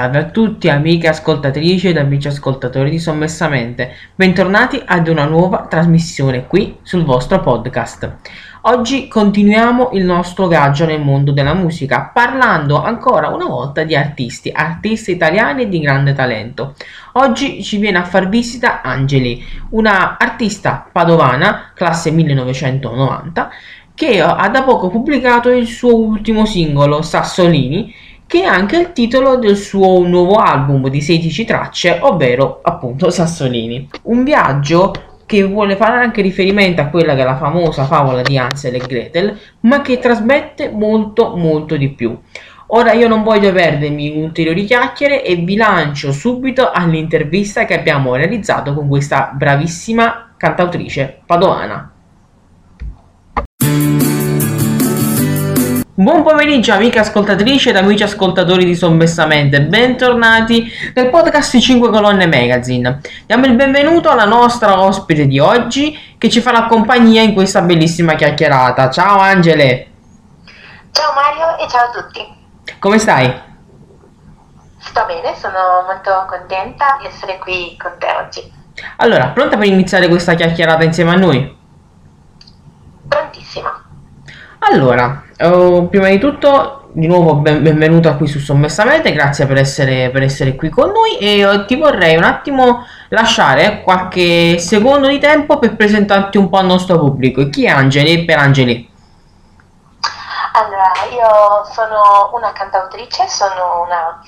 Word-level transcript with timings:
Salve 0.00 0.18
a 0.18 0.24
tutti 0.24 0.70
amiche 0.70 1.08
ascoltatrici 1.08 1.88
ed 1.88 1.98
amici 1.98 2.26
ascoltatori 2.26 2.88
di 2.88 2.98
Sommessamente, 2.98 3.92
bentornati 4.14 4.80
ad 4.82 5.08
una 5.08 5.26
nuova 5.26 5.66
trasmissione 5.68 6.46
qui 6.46 6.78
sul 6.80 7.04
vostro 7.04 7.40
podcast. 7.40 8.10
Oggi 8.62 9.08
continuiamo 9.08 9.90
il 9.92 10.04
nostro 10.04 10.46
viaggio 10.46 10.86
nel 10.86 11.02
mondo 11.02 11.32
della 11.32 11.52
musica 11.52 12.10
parlando 12.14 12.82
ancora 12.82 13.28
una 13.28 13.44
volta 13.44 13.84
di 13.84 13.94
artisti, 13.94 14.50
artisti 14.50 15.10
italiani 15.10 15.68
di 15.68 15.80
grande 15.80 16.14
talento. 16.14 16.76
Oggi 17.12 17.62
ci 17.62 17.76
viene 17.76 17.98
a 17.98 18.04
far 18.04 18.30
visita 18.30 18.80
Angeli, 18.80 19.44
una 19.72 20.16
artista 20.18 20.88
padovana, 20.90 21.72
classe 21.74 22.10
1990, 22.10 23.50
che 23.94 24.22
ha 24.22 24.48
da 24.48 24.62
poco 24.62 24.88
pubblicato 24.88 25.50
il 25.50 25.66
suo 25.66 25.94
ultimo 25.94 26.46
singolo, 26.46 27.02
Sassolini, 27.02 27.94
che 28.30 28.42
è 28.42 28.46
anche 28.46 28.76
il 28.76 28.92
titolo 28.92 29.38
del 29.38 29.56
suo 29.56 30.06
nuovo 30.06 30.36
album 30.36 30.88
di 30.88 31.00
16 31.00 31.44
tracce, 31.44 31.98
ovvero 32.00 32.60
appunto 32.62 33.10
Sassolini. 33.10 33.88
Un 34.02 34.22
viaggio 34.22 34.92
che 35.26 35.42
vuole 35.42 35.74
fare 35.74 35.96
anche 35.96 36.22
riferimento 36.22 36.80
a 36.80 36.86
quella 36.86 37.16
che 37.16 37.22
è 37.22 37.24
la 37.24 37.36
famosa 37.36 37.86
favola 37.86 38.22
di 38.22 38.38
Hansel 38.38 38.76
e 38.76 38.86
Gretel, 38.86 39.36
ma 39.62 39.80
che 39.80 39.98
trasmette 39.98 40.70
molto 40.70 41.34
molto 41.34 41.76
di 41.76 41.88
più. 41.88 42.16
Ora 42.68 42.92
io 42.92 43.08
non 43.08 43.24
voglio 43.24 43.52
perdermi 43.52 44.22
ulteriori 44.22 44.64
chiacchiere 44.64 45.24
e 45.24 45.34
vi 45.34 45.56
lancio 45.56 46.12
subito 46.12 46.70
all'intervista 46.70 47.64
che 47.64 47.76
abbiamo 47.76 48.14
realizzato 48.14 48.74
con 48.74 48.86
questa 48.86 49.32
bravissima 49.34 50.34
cantautrice 50.36 51.18
padovana. 51.26 51.89
Buon 56.00 56.22
pomeriggio 56.22 56.72
amiche 56.72 56.98
ascoltatrici 56.98 57.68
ed 57.68 57.76
amici 57.76 58.02
ascoltatori 58.02 58.64
di 58.64 58.74
Sommessamente, 58.74 59.60
bentornati 59.60 60.66
nel 60.94 61.10
podcast 61.10 61.58
5 61.58 61.90
Colonne 61.90 62.26
Magazine. 62.26 63.02
Diamo 63.26 63.44
il 63.44 63.54
benvenuto 63.54 64.08
alla 64.08 64.24
nostra 64.24 64.80
ospite 64.80 65.26
di 65.26 65.38
oggi 65.38 65.94
che 66.16 66.30
ci 66.30 66.40
farà 66.40 66.64
compagnia 66.64 67.20
in 67.20 67.34
questa 67.34 67.60
bellissima 67.60 68.14
chiacchierata. 68.14 68.88
Ciao 68.88 69.18
Angele! 69.18 69.88
Ciao 70.90 71.12
Mario 71.12 71.62
e 71.62 71.68
ciao 71.68 71.88
a 71.88 71.90
tutti! 71.90 72.26
Come 72.78 72.98
stai? 72.98 73.38
Sto 74.78 75.04
bene, 75.04 75.36
sono 75.36 75.84
molto 75.84 76.24
contenta 76.30 76.96
di 76.98 77.08
essere 77.08 77.36
qui 77.38 77.76
con 77.78 77.92
te 77.98 78.06
oggi. 78.06 78.52
Allora, 78.96 79.26
pronta 79.26 79.58
per 79.58 79.66
iniziare 79.66 80.08
questa 80.08 80.32
chiacchierata 80.32 80.82
insieme 80.82 81.10
a 81.10 81.16
noi? 81.16 81.58
Prontissima! 83.06 83.88
Allora, 84.60 85.24
Uh, 85.40 85.88
prima 85.88 86.08
di 86.08 86.18
tutto, 86.18 86.90
di 86.92 87.06
nuovo 87.06 87.36
ben, 87.36 87.62
benvenuta 87.62 88.14
qui 88.16 88.26
su 88.26 88.38
Sommessamente, 88.38 89.10
grazie 89.10 89.46
per 89.46 89.56
essere, 89.56 90.10
per 90.10 90.22
essere 90.22 90.54
qui 90.54 90.68
con 90.68 90.90
noi 90.90 91.16
e 91.16 91.42
uh, 91.46 91.64
ti 91.64 91.76
vorrei 91.76 92.14
un 92.18 92.24
attimo 92.24 92.84
lasciare 93.08 93.80
qualche 93.80 94.58
secondo 94.58 95.08
di 95.08 95.18
tempo 95.18 95.58
per 95.58 95.76
presentarti 95.76 96.36
un 96.36 96.50
po' 96.50 96.58
al 96.58 96.66
nostro 96.66 96.98
pubblico. 96.98 97.48
Chi 97.48 97.64
è 97.64 97.70
Angeli 97.70 98.26
per 98.26 98.36
Angeli? 98.36 98.86
Allora, 100.52 100.92
io 101.10 101.64
sono 101.72 102.30
una 102.34 102.52
cantautrice, 102.52 103.28
sono 103.28 103.84
una 103.86 104.20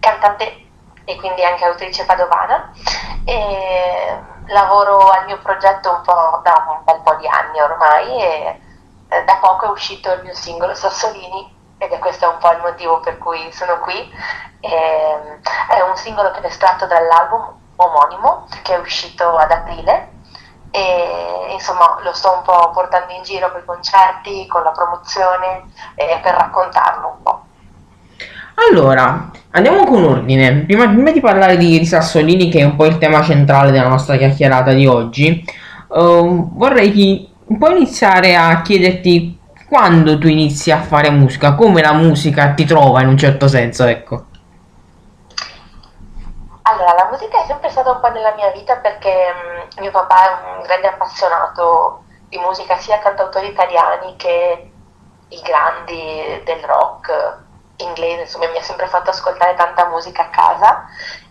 cantante 0.00 0.66
e 1.06 1.16
quindi 1.16 1.42
anche 1.44 1.64
autrice 1.64 2.04
padovana 2.04 2.72
e 3.24 4.18
lavoro 4.48 5.08
al 5.08 5.24
mio 5.24 5.38
progetto 5.42 5.92
un 5.92 6.02
po' 6.04 6.42
da 6.44 6.62
un 6.68 6.84
bel 6.84 7.00
po' 7.02 7.14
di 7.14 7.26
anni 7.26 7.58
ormai 7.58 8.20
e 8.20 8.60
eh, 9.22 9.24
da 9.24 9.38
poco 9.40 9.66
è 9.66 9.70
uscito 9.70 10.12
il 10.12 10.22
mio 10.22 10.34
singolo 10.34 10.74
Sassolini 10.74 11.60
ed 11.78 11.90
è 11.90 11.98
questo 11.98 12.28
un 12.28 12.36
po' 12.38 12.52
il 12.52 12.60
motivo 12.60 13.00
per 13.00 13.18
cui 13.18 13.50
sono 13.52 13.78
qui. 13.80 13.96
E, 14.60 14.68
ehm, 14.68 15.40
è 15.76 15.80
un 15.88 15.96
singolo 15.96 16.30
che 16.32 16.40
è 16.40 16.46
estratto 16.46 16.86
dall'album 16.86 17.60
omonimo 17.76 18.46
che 18.62 18.74
è 18.74 18.78
uscito 18.78 19.36
ad 19.36 19.50
aprile 19.50 20.10
e 20.70 21.50
insomma 21.52 21.98
lo 22.02 22.12
sto 22.12 22.32
un 22.36 22.42
po' 22.42 22.70
portando 22.72 23.12
in 23.12 23.22
giro 23.22 23.50
con 23.50 23.60
i 23.60 23.64
concerti, 23.64 24.46
con 24.46 24.62
la 24.62 24.70
promozione 24.70 25.64
e 25.94 26.18
per 26.22 26.34
raccontarlo 26.34 27.08
un 27.08 27.22
po'. 27.22 27.42
Allora, 28.70 29.30
andiamo 29.50 29.84
con 29.84 30.04
ordine. 30.04 30.64
Prima, 30.64 30.86
prima 30.86 31.10
di 31.10 31.20
parlare 31.20 31.56
di, 31.56 31.78
di, 31.78 31.86
Sassolini, 31.86 32.50
che 32.50 32.60
è 32.60 32.64
un 32.64 32.76
po' 32.76 32.86
il 32.86 32.98
tema 32.98 33.22
centrale 33.22 33.70
della 33.70 33.88
nostra 33.88 34.16
chiacchierata 34.16 34.72
di 34.72 34.86
oggi, 34.86 35.44
uh, 35.88 36.50
vorrei 36.54 36.92
che 36.92 37.31
puoi 37.58 37.76
iniziare 37.76 38.36
a 38.36 38.60
chiederti 38.62 39.40
quando 39.68 40.18
tu 40.18 40.26
inizi 40.26 40.70
a 40.70 40.82
fare 40.82 41.10
musica, 41.10 41.54
come 41.54 41.80
la 41.80 41.92
musica 41.92 42.52
ti 42.52 42.64
trova 42.64 43.00
in 43.00 43.08
un 43.08 43.16
certo 43.16 43.48
senso, 43.48 43.84
ecco. 43.84 44.26
Allora, 46.62 46.94
la 46.94 47.08
musica 47.10 47.42
è 47.42 47.46
sempre 47.46 47.70
stata 47.70 47.90
un 47.90 48.00
po' 48.00 48.10
nella 48.10 48.34
mia 48.34 48.50
vita 48.50 48.76
perché 48.76 49.32
mh, 49.76 49.80
mio 49.80 49.90
papà 49.90 50.28
è 50.28 50.56
un 50.56 50.62
grande 50.62 50.88
appassionato 50.88 52.04
di 52.28 52.38
musica, 52.38 52.76
sia 52.76 52.98
cantautori 52.98 53.48
italiani 53.48 54.14
che 54.16 54.70
i 55.28 55.40
grandi 55.40 56.42
del 56.44 56.62
rock 56.64 57.38
inglese, 57.76 58.22
insomma 58.22 58.48
mi 58.48 58.58
ha 58.58 58.62
sempre 58.62 58.86
fatto 58.86 59.10
ascoltare 59.10 59.54
tanta 59.54 59.88
musica 59.88 60.22
a 60.22 60.28
casa 60.28 60.84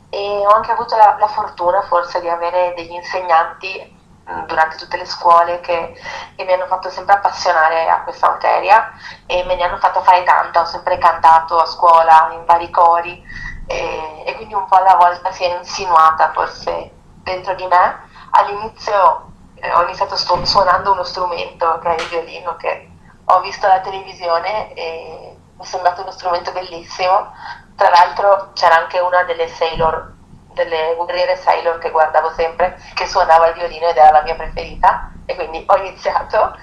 e 0.10 0.18
ho 0.18 0.50
anche 0.50 0.72
avuto 0.72 0.96
la, 0.98 1.16
la 1.20 1.28
fortuna 1.28 1.82
forse 1.84 2.20
di 2.20 2.28
avere 2.28 2.74
degli 2.76 2.92
insegnanti 2.92 4.00
durante 4.46 4.78
tutte 4.78 4.98
le 4.98 5.06
scuole 5.06 5.60
che, 5.62 5.94
che, 6.36 6.44
mi 6.44 6.54
hanno 6.54 6.68
fatto 6.68 6.90
sempre 6.90 7.16
appassionare 7.16 7.90
a 7.90 8.02
questa 8.04 8.30
materia 8.30 8.92
e 9.26 9.44
me 9.46 9.56
ne 9.56 9.64
hanno 9.64 9.78
fatto 9.78 10.02
fare 10.02 10.24
tanto, 10.24 10.60
ho 10.60 10.66
sempre 10.66 10.98
cantato 10.98 11.58
a 11.58 11.66
scuola 11.66 12.30
in 12.34 12.46
vari 12.46 12.70
cori 12.70 13.24
e, 13.66 14.24
e 14.26 14.36
quindi 14.36 14.54
un 14.54 14.66
po' 14.66 14.76
alla 14.76 14.96
volta 14.96 15.32
si 15.32 15.44
è 15.44 15.58
insinuata 15.58 16.32
forse 16.32 16.92
dentro 17.24 17.54
di 17.56 17.66
me. 17.66 18.10
All'inizio 18.32 19.32
eh, 19.56 19.74
ho 19.74 19.84
iniziato 19.84 20.16
stu- 20.16 20.44
suonando 20.44 20.92
uno 20.92 21.04
strumento 21.04 21.80
che 21.80 21.96
è 21.96 22.02
il 22.02 22.08
violino 22.08 22.56
che 22.58 22.90
ho 23.26 23.40
visto 23.42 23.66
alla 23.66 23.80
televisione 23.80 24.74
e 24.74 25.38
mi 25.58 25.64
è 25.64 25.66
sembrato 25.66 26.02
uno 26.02 26.12
strumento 26.12 26.52
bellissimo. 26.52 27.34
Tra 27.76 27.90
l'altro 27.90 28.52
c'era 28.54 28.78
anche 28.78 29.00
una 29.00 29.24
delle 29.24 29.48
Sailor 29.48 30.20
delle 30.54 30.96
guerriere 30.98 31.36
Sailor 31.36 31.78
che 31.80 31.92
guardavo 31.92 32.32
sempre, 32.32 32.78
che 32.94 33.08
suonava 33.08 33.48
il 33.48 33.54
violino 33.56 33.88
ed 33.88 33.98
era 33.98 34.12
la 34.12 34.24
mia 34.24 34.36
preferita 34.36 35.12
e 35.26 35.36
quindi 35.36 35.64
ho 35.66 35.78
iniziato. 35.78 36.56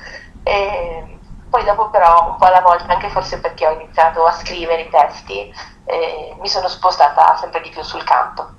E 0.42 1.18
poi 1.50 1.64
dopo 1.64 1.88
però 1.90 2.30
un 2.30 2.36
po' 2.36 2.44
alla 2.44 2.60
volta, 2.60 2.92
anche 2.92 3.08
forse 3.08 3.40
perché 3.40 3.66
ho 3.66 3.72
iniziato 3.72 4.24
a 4.24 4.32
scrivere 4.32 4.82
i 4.82 4.90
testi, 4.90 5.52
eh, 5.86 6.36
mi 6.40 6.48
sono 6.48 6.68
spostata 6.68 7.36
sempre 7.36 7.60
di 7.62 7.70
più 7.70 7.82
sul 7.82 8.04
canto. 8.04 8.56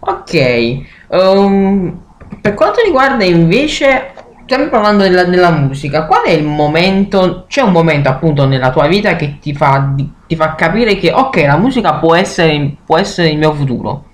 Ok, 0.00 0.86
um, 1.08 2.04
per 2.40 2.54
quanto 2.54 2.82
riguarda 2.82 3.24
invece, 3.24 4.12
stiamo 4.44 4.68
parlando 4.68 5.04
della, 5.04 5.24
della, 5.24 5.50
musica, 5.50 6.04
qual 6.06 6.24
è 6.24 6.30
il 6.30 6.44
momento, 6.44 7.46
c'è 7.48 7.62
un 7.62 7.72
momento 7.72 8.08
appunto 8.08 8.44
nella 8.46 8.70
tua 8.70 8.86
vita 8.86 9.16
che 9.16 9.38
ti 9.38 9.54
fa, 9.54 9.94
ti 10.26 10.36
fa 10.36 10.54
capire 10.54 10.96
che 10.96 11.12
ok, 11.12 11.36
la 11.36 11.56
musica 11.56 11.94
può 11.94 12.14
essere, 12.14 12.76
può 12.84 12.98
essere 12.98 13.28
il 13.28 13.38
mio 13.38 13.54
futuro? 13.54 14.04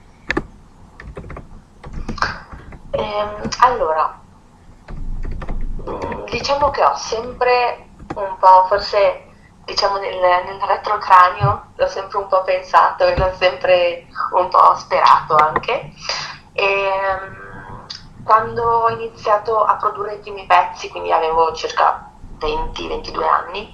Ehm, 3.00 3.48
allora, 3.60 4.20
diciamo 6.26 6.70
che 6.70 6.84
ho 6.84 6.94
sempre 6.96 7.86
un 8.14 8.36
po', 8.38 8.66
forse 8.66 9.24
diciamo 9.64 9.96
nel, 9.98 10.18
nel 10.18 10.60
retrocranio, 10.60 11.72
l'ho 11.76 11.88
sempre 11.88 12.18
un 12.18 12.26
po' 12.26 12.42
pensato 12.42 13.04
e 13.06 13.16
l'ho 13.16 13.32
sempre 13.38 14.06
un 14.32 14.48
po' 14.48 14.74
sperato 14.74 15.34
anche. 15.36 15.92
E, 16.52 16.64
ehm, 16.64 17.86
quando 18.22 18.62
ho 18.62 18.90
iniziato 18.90 19.64
a 19.64 19.76
produrre 19.76 20.14
i 20.14 20.18
primi 20.18 20.44
pezzi, 20.44 20.90
quindi 20.90 21.10
avevo 21.10 21.52
circa 21.54 22.10
20-22 22.38 23.24
anni, 23.26 23.72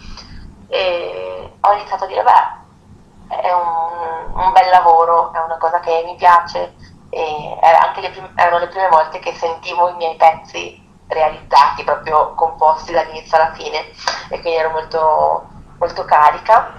ho 1.60 1.72
iniziato 1.72 2.04
a 2.04 2.06
dire, 2.06 2.22
beh, 2.22 3.36
è 3.36 3.52
un, 3.52 4.40
un 4.40 4.52
bel 4.52 4.68
lavoro, 4.70 5.32
è 5.32 5.38
una 5.40 5.58
cosa 5.58 5.80
che 5.80 6.02
mi 6.06 6.14
piace, 6.14 6.74
e 7.16 8.00
le 8.02 8.10
prime, 8.10 8.30
erano 8.36 8.58
le 8.58 8.68
prime 8.68 8.88
volte 8.88 9.18
che 9.20 9.32
sentivo 9.32 9.88
i 9.88 9.94
miei 9.94 10.16
pezzi 10.16 10.84
realizzati, 11.08 11.82
proprio 11.82 12.34
composti 12.34 12.92
dall'inizio 12.92 13.38
alla 13.38 13.54
fine 13.54 13.86
e 14.28 14.40
quindi 14.40 14.58
ero 14.58 14.70
molto, 14.70 15.46
molto 15.78 16.04
carica. 16.04 16.74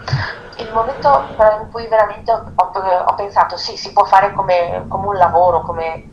Il 0.57 0.71
momento 0.71 1.25
in 1.61 1.69
cui 1.71 1.87
veramente 1.87 2.31
ho, 2.31 2.53
ho, 2.55 3.13
pensato 3.15 3.57
sì, 3.57 3.77
si 3.77 3.91
può 3.93 4.05
fare 4.05 4.33
come, 4.33 4.85
come 4.87 5.07
un 5.07 5.15
lavoro, 5.15 5.61
come, 5.61 6.09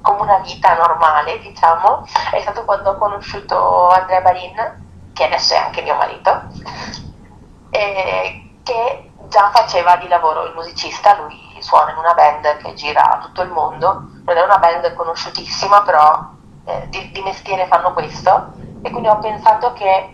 come, 0.00 0.20
una 0.20 0.38
vita 0.38 0.74
normale, 0.76 1.38
diciamo, 1.38 2.04
è 2.32 2.40
stato 2.40 2.64
quando 2.64 2.90
ho 2.90 2.96
conosciuto 2.96 3.88
Andrea 3.88 4.20
Barin, 4.20 5.10
che 5.12 5.24
adesso 5.24 5.54
è 5.54 5.58
anche 5.58 5.82
mio 5.82 5.94
marito, 5.94 6.42
che 7.70 9.10
già 9.28 9.50
faceva 9.50 9.96
di 9.96 10.08
lavoro 10.08 10.44
il 10.44 10.54
musicista, 10.54 11.16
lui 11.16 11.47
suona 11.62 11.92
in 11.92 11.98
una 11.98 12.14
band 12.14 12.56
che 12.58 12.74
gira 12.74 13.18
tutto 13.22 13.42
il 13.42 13.50
mondo, 13.50 14.08
non 14.24 14.36
è 14.36 14.42
una 14.42 14.58
band 14.58 14.94
conosciutissima, 14.94 15.82
però 15.82 16.30
eh, 16.64 16.86
di, 16.88 17.10
di, 17.12 17.22
mestiere 17.22 17.66
fanno 17.66 17.92
questo 17.92 18.52
e 18.82 18.90
quindi 18.90 19.08
ho 19.08 19.18
pensato 19.18 19.72
che 19.72 20.12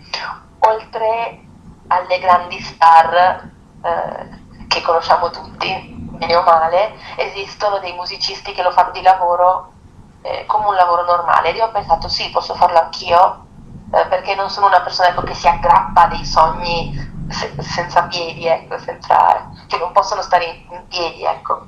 oltre 0.60 1.42
alle 1.88 2.18
grandi 2.18 2.60
star 2.60 3.50
eh, 3.82 4.42
che 4.68 4.82
conosciamo 4.82 5.30
tutti, 5.30 5.94
bene 6.18 6.36
o 6.36 6.42
male, 6.42 6.94
esistono 7.16 7.78
dei 7.78 7.92
musicisti 7.92 8.52
che 8.52 8.62
lo 8.62 8.70
fanno 8.70 8.92
di 8.92 9.02
lavoro 9.02 9.72
eh, 10.22 10.44
come 10.46 10.66
un 10.66 10.74
lavoro 10.74 11.04
normale. 11.04 11.50
Ed 11.50 11.56
io 11.56 11.66
ho 11.66 11.70
pensato 11.70 12.08
sì, 12.08 12.30
posso 12.30 12.54
farlo 12.54 12.80
anch'io, 12.80 13.46
eh, 13.92 14.06
perché 14.06 14.34
non 14.34 14.50
sono 14.50 14.66
una 14.66 14.80
persona 14.80 15.08
ecco, 15.08 15.22
che 15.22 15.34
si 15.34 15.46
aggrappa 15.46 16.04
a 16.04 16.08
dei 16.08 16.24
sogni 16.24 16.92
se- 17.28 17.54
senza 17.58 18.02
piedi, 18.04 18.46
ecco, 18.46 18.78
senza, 18.78 19.50
che 19.74 19.78
non 19.82 19.92
possono 19.92 20.22
stare 20.22 20.44
in, 20.44 20.74
in 20.74 20.82
piedi, 20.88 21.24
ecco. 21.24 21.66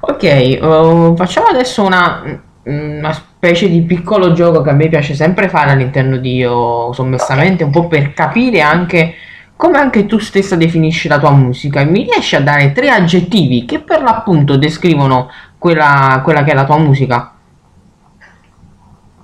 Ok, 0.00 0.58
uh, 0.62 1.16
facciamo 1.16 1.48
adesso 1.48 1.84
una, 1.84 2.22
una 2.64 3.12
specie 3.12 3.68
di 3.68 3.82
piccolo 3.82 4.32
gioco 4.32 4.62
che 4.62 4.70
a 4.70 4.74
me 4.74 4.88
piace 4.88 5.14
sempre 5.14 5.48
fare 5.48 5.70
all'interno 5.70 6.18
di 6.18 6.42
uh, 6.42 6.92
Sommessamente, 6.92 7.64
un 7.64 7.70
po' 7.70 7.88
per 7.88 8.12
capire 8.12 8.60
anche 8.60 9.14
come 9.56 9.78
anche 9.78 10.06
tu 10.06 10.18
stessa 10.18 10.54
definisci 10.54 11.08
la 11.08 11.18
tua 11.18 11.32
musica. 11.32 11.82
Mi 11.82 12.04
riesci 12.04 12.36
a 12.36 12.40
dare 12.40 12.70
tre 12.72 12.90
aggettivi 12.90 13.64
che 13.64 13.80
per 13.80 14.02
l'appunto 14.02 14.56
descrivono 14.56 15.30
quella, 15.58 16.20
quella 16.22 16.44
che 16.44 16.52
è 16.52 16.54
la 16.54 16.64
tua 16.64 16.78
musica? 16.78 17.32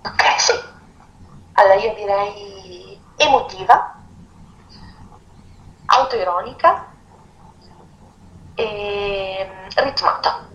Ok, 0.03 0.23
sì. 0.39 0.53
Allora 1.53 1.75
io 1.75 1.95
direi 1.95 2.99
emotiva, 3.17 3.95
autoironica 5.87 6.94
e 8.55 9.49
ritmata. 9.77 10.47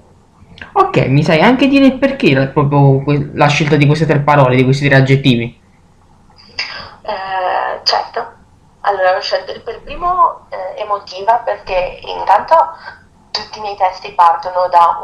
Ok, 0.73 0.97
mi 1.07 1.23
sai 1.23 1.41
anche 1.41 1.67
dire 1.67 1.85
il 1.85 1.97
perché 1.97 2.47
proprio 2.47 3.01
que- 3.03 3.31
la 3.33 3.47
scelta 3.47 3.75
di 3.75 3.85
queste 3.85 4.05
tre 4.05 4.19
parole, 4.19 4.55
di 4.55 4.63
questi 4.63 4.87
tre 4.87 4.97
aggettivi? 4.97 5.61
Eh, 7.01 7.79
certo, 7.83 8.33
allora 8.81 9.15
ho 9.15 9.21
scelto 9.21 9.59
per 9.61 9.81
primo 9.81 10.47
eh, 10.49 10.81
emotiva 10.81 11.37
perché 11.37 11.99
intanto 12.03 12.55
tutti 13.31 13.59
i 13.59 13.61
miei 13.61 13.75
testi 13.77 14.11
partono 14.11 14.67
da 14.67 14.99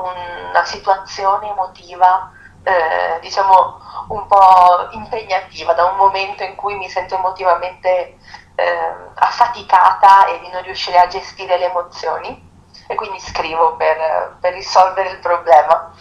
una 0.51 0.63
situazione 0.65 1.49
emotiva, 1.49 2.31
eh, 2.63 3.19
diciamo, 3.21 3.79
un 4.09 4.27
po' 4.27 4.89
impegnativa, 4.91 5.73
da 5.73 5.85
un 5.85 5.95
momento 5.95 6.43
in 6.43 6.55
cui 6.55 6.75
mi 6.75 6.89
sento 6.89 7.15
emotivamente 7.15 8.17
eh, 8.55 8.95
affaticata 9.15 10.27
e 10.27 10.39
di 10.41 10.49
non 10.51 10.63
riuscire 10.63 10.99
a 10.99 11.07
gestire 11.07 11.57
le 11.57 11.69
emozioni 11.69 12.53
e 12.87 12.95
quindi 12.95 13.19
scrivo 13.19 13.75
per, 13.75 14.37
per 14.39 14.53
risolvere 14.53 15.09
il 15.09 15.19
problema 15.19 15.91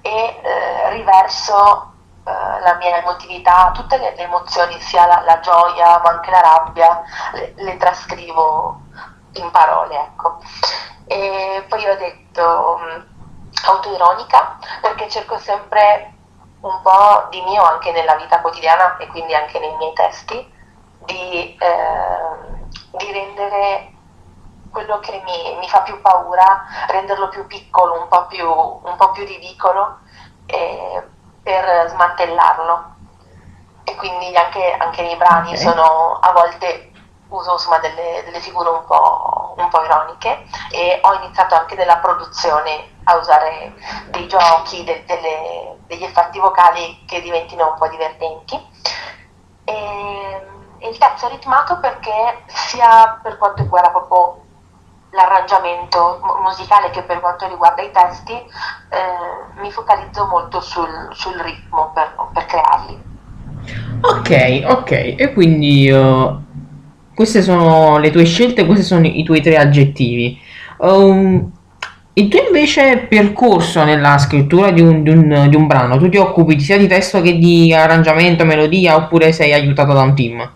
e 0.00 0.40
eh, 0.42 0.90
riverso 0.90 1.92
eh, 2.24 2.60
la 2.60 2.74
mia 2.76 2.96
emotività, 2.98 3.70
tutte 3.72 3.96
le, 3.98 4.14
le 4.14 4.22
emozioni, 4.22 4.80
sia 4.80 5.06
la, 5.06 5.22
la, 5.24 5.40
gioia 5.40 5.98
ma 5.98 6.10
anche 6.10 6.30
la 6.30 6.40
rabbia, 6.40 7.02
le, 7.32 7.54
le 7.56 7.76
trascrivo 7.76 8.80
in 9.34 9.50
parole, 9.50 9.94
ecco. 9.94 10.38
E 11.06 11.64
poi 11.68 11.86
ho 11.86 11.96
detto 11.96 12.78
um, 12.80 13.06
autoironica 13.64 14.58
perché 14.80 15.08
cerco 15.08 15.38
sempre 15.38 16.14
un 16.60 16.80
po' 16.82 17.26
di 17.30 17.40
mio 17.42 17.62
anche 17.62 17.90
nella 17.90 18.16
vita 18.16 18.40
quotidiana 18.40 18.96
e 18.98 19.06
quindi 19.08 19.34
anche 19.34 19.58
nei 19.58 19.74
miei 19.76 19.92
testi 19.94 20.52
di, 21.04 21.56
eh, 21.58 22.96
di 22.96 23.12
rendere 23.12 23.92
quello 24.70 24.98
che 25.00 25.22
mi, 25.24 25.56
mi, 25.58 25.68
fa 25.68 25.80
più 25.82 26.00
paura, 26.00 26.64
renderlo 26.88 27.28
più 27.28 27.46
piccolo, 27.46 28.00
un 28.00 28.08
po' 28.08 28.26
più, 28.26 28.48
un 28.48 28.96
po 28.96 29.10
più 29.10 29.24
ridicolo 29.24 29.98
eh, 30.46 31.02
per 31.42 31.88
smantellarlo. 31.88 32.98
E 33.84 33.96
quindi 33.96 34.34
anche, 34.36 34.76
anche 34.78 35.02
nei 35.02 35.16
brani 35.16 35.52
okay. 35.52 35.58
sono 35.60 36.18
a 36.20 36.32
volte 36.32 36.90
uso 37.30 37.52
insomma, 37.52 37.78
delle, 37.78 38.22
delle, 38.24 38.40
figure 38.40 38.68
un 38.68 38.84
po', 38.84 39.54
un 39.56 39.68
po', 39.68 39.82
ironiche 39.82 40.44
e 40.70 41.00
ho 41.02 41.14
iniziato 41.14 41.54
anche 41.54 41.74
nella 41.74 41.98
produzione 41.98 42.98
a 43.04 43.16
usare 43.16 43.74
dei 44.10 44.26
giochi, 44.28 44.84
de, 44.84 45.04
delle, 45.06 45.78
degli 45.86 46.04
effetti 46.04 46.38
vocali 46.38 47.04
che 47.06 47.20
diventino 47.20 47.70
un 47.70 47.78
po' 47.78 47.88
divertenti. 47.88 48.68
E, 49.64 50.46
e 50.78 50.88
il 50.88 50.98
terzo 50.98 51.26
è 51.26 51.30
ritmato 51.30 51.78
perché 51.78 52.44
sia 52.46 53.18
per 53.22 53.38
quanto 53.38 53.62
riguarda 53.62 53.90
proprio 53.90 54.48
l'arrangiamento 55.12 56.20
musicale 56.42 56.90
che 56.90 57.02
per 57.02 57.20
quanto 57.20 57.48
riguarda 57.48 57.82
i 57.82 57.90
testi 57.90 58.32
eh, 58.32 59.60
mi 59.60 59.70
focalizzo 59.70 60.26
molto 60.26 60.60
sul, 60.60 61.08
sul 61.12 61.34
ritmo 61.40 61.90
per, 61.94 62.14
per, 62.32 62.46
crearli. 62.46 63.08
Ok, 64.02 64.64
ok, 64.66 64.90
e 65.18 65.32
quindi 65.32 65.90
uh, 65.90 66.40
queste 67.14 67.42
sono 67.42 67.98
le 67.98 68.10
tue 68.10 68.24
scelte, 68.24 68.66
questi 68.66 68.84
sono 68.84 69.06
i 69.06 69.22
tuoi 69.24 69.40
tre 69.40 69.56
aggettivi. 69.56 70.38
Um, 70.78 71.52
il 72.14 72.28
tuo 72.28 72.44
invece 72.44 73.06
percorso 73.08 73.84
nella 73.84 74.18
scrittura 74.18 74.70
di 74.70 74.80
un, 74.80 75.02
di, 75.02 75.10
un, 75.10 75.46
di 75.48 75.56
un 75.56 75.66
brano, 75.66 75.98
tu 75.98 76.08
ti 76.08 76.16
occupi 76.16 76.58
sia 76.60 76.78
di 76.78 76.86
testo 76.86 77.20
che 77.20 77.38
di 77.38 77.72
arrangiamento, 77.72 78.44
melodia 78.44 78.96
oppure 78.96 79.32
sei 79.32 79.52
aiutato 79.52 79.92
da 79.92 80.02
un 80.02 80.14
team? 80.14 80.50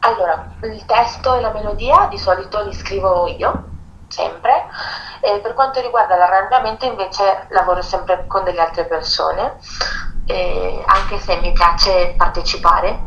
Allora, 0.00 0.54
il 0.62 0.84
testo 0.84 1.34
e 1.34 1.40
la 1.40 1.52
melodia 1.52 2.06
di 2.08 2.18
solito 2.18 2.62
li 2.62 2.72
scrivo 2.72 3.26
io, 3.26 3.64
sempre, 4.08 4.66
e 5.20 5.40
per 5.40 5.54
quanto 5.54 5.80
riguarda 5.80 6.16
l'arrangiamento 6.16 6.86
invece 6.86 7.46
lavoro 7.50 7.82
sempre 7.82 8.26
con 8.26 8.44
delle 8.44 8.60
altre 8.60 8.84
persone, 8.84 9.58
anche 10.86 11.18
se 11.18 11.36
mi 11.36 11.52
piace 11.52 12.14
partecipare 12.16 13.06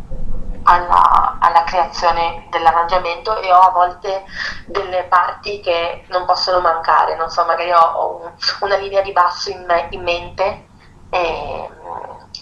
alla, 0.63 1.37
alla, 1.39 1.63
creazione 1.63 2.47
dell'arrangiamento 2.49 3.39
e 3.39 3.51
ho 3.51 3.59
a 3.59 3.71
volte 3.71 4.23
delle 4.65 5.03
parti 5.03 5.59
che 5.59 6.05
non 6.09 6.25
possono 6.25 6.59
mancare, 6.59 7.15
non 7.15 7.29
so, 7.29 7.45
magari 7.45 7.71
ho, 7.71 7.79
ho 7.79 8.21
un, 8.21 8.31
una 8.61 8.75
linea 8.75 9.01
di 9.01 9.11
basso 9.11 9.49
in, 9.49 9.65
in 9.89 10.01
mente 10.03 10.67
e 11.09 11.69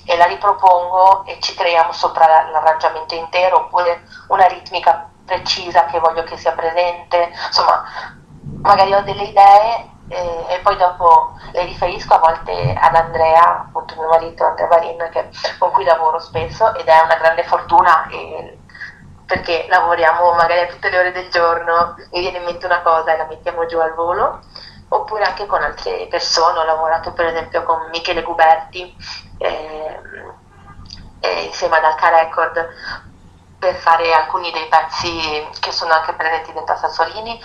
e 0.09 0.17
la 0.17 0.25
ripropongo 0.25 1.23
e 1.25 1.37
ci 1.39 1.53
creiamo 1.53 1.91
sopra 1.91 2.49
l'arrangiamento 2.49 3.13
intero 3.13 3.57
oppure 3.57 4.01
una 4.29 4.47
ritmica 4.47 5.07
precisa 5.23 5.85
che 5.85 5.99
voglio 5.99 6.23
che 6.23 6.35
sia 6.35 6.53
presente, 6.53 7.31
insomma 7.45 7.83
magari 8.63 8.91
ho 8.91 9.03
delle 9.03 9.25
idee 9.25 9.89
e, 10.07 10.45
e 10.47 10.59
poi 10.63 10.77
dopo 10.77 11.33
le 11.51 11.63
riferisco 11.65 12.15
a 12.15 12.17
volte 12.17 12.75
ad 12.75 12.95
Andrea, 12.95 13.67
appunto 13.67 13.93
mio 13.97 14.07
marito 14.07 14.43
Andrea 14.43 14.65
Varin 14.65 15.09
che, 15.11 15.29
con 15.59 15.69
cui 15.69 15.83
lavoro 15.83 16.17
spesso 16.17 16.73
ed 16.73 16.87
è 16.87 17.01
una 17.03 17.15
grande 17.15 17.43
fortuna 17.43 18.07
e, 18.07 18.57
perché 19.27 19.67
lavoriamo 19.69 20.33
magari 20.33 20.61
a 20.61 20.65
tutte 20.65 20.89
le 20.89 20.97
ore 20.97 21.11
del 21.11 21.29
giorno, 21.29 21.93
mi 22.11 22.19
viene 22.19 22.39
in 22.39 22.45
mente 22.45 22.65
una 22.65 22.81
cosa 22.81 23.13
e 23.13 23.17
la 23.17 23.27
mettiamo 23.27 23.67
giù 23.67 23.77
al 23.77 23.93
volo 23.93 24.39
oppure 24.89 25.23
anche 25.23 25.45
con 25.45 25.61
altre 25.61 26.07
persone, 26.09 26.59
ho 26.59 26.63
lavorato 26.63 27.13
per 27.13 27.27
esempio 27.27 27.63
con 27.63 27.89
Michele 27.91 28.21
Guberti 28.21 28.95
eh, 29.37 30.01
eh, 31.19 31.43
insieme 31.43 31.77
ad 31.77 31.83
Alca 31.83 32.09
Record 32.09 32.67
per 33.59 33.75
fare 33.75 34.13
alcuni 34.13 34.51
dei 34.51 34.67
pezzi 34.67 35.47
che 35.59 35.71
sono 35.71 35.93
anche 35.93 36.13
presenti 36.13 36.53
dentro 36.53 36.75
a 36.75 36.77
Sassolini, 36.77 37.39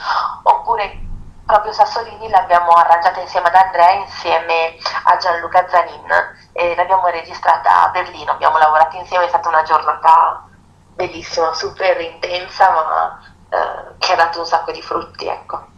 oppure 0.44 1.00
proprio 1.44 1.72
Sassolini 1.72 2.28
l'abbiamo 2.30 2.70
arrangiata 2.70 3.20
insieme 3.20 3.48
ad 3.48 3.54
Andrea, 3.54 3.90
insieme 3.92 4.76
a 5.04 5.16
Gianluca 5.16 5.68
Zanin 5.68 6.06
e 6.52 6.74
l'abbiamo 6.76 7.08
registrata 7.08 7.84
a 7.84 7.88
Berlino, 7.88 8.30
abbiamo 8.30 8.58
lavorato 8.58 8.96
insieme, 8.96 9.24
è 9.24 9.28
stata 9.28 9.48
una 9.48 9.64
giornata 9.64 10.46
bellissima, 10.94 11.52
super 11.52 12.00
intensa, 12.00 12.70
ma 12.70 13.20
eh, 13.48 13.94
che 13.98 14.12
ha 14.12 14.16
dato 14.16 14.38
un 14.38 14.46
sacco 14.46 14.70
di 14.70 14.80
frutti, 14.80 15.26
ecco. 15.26 15.72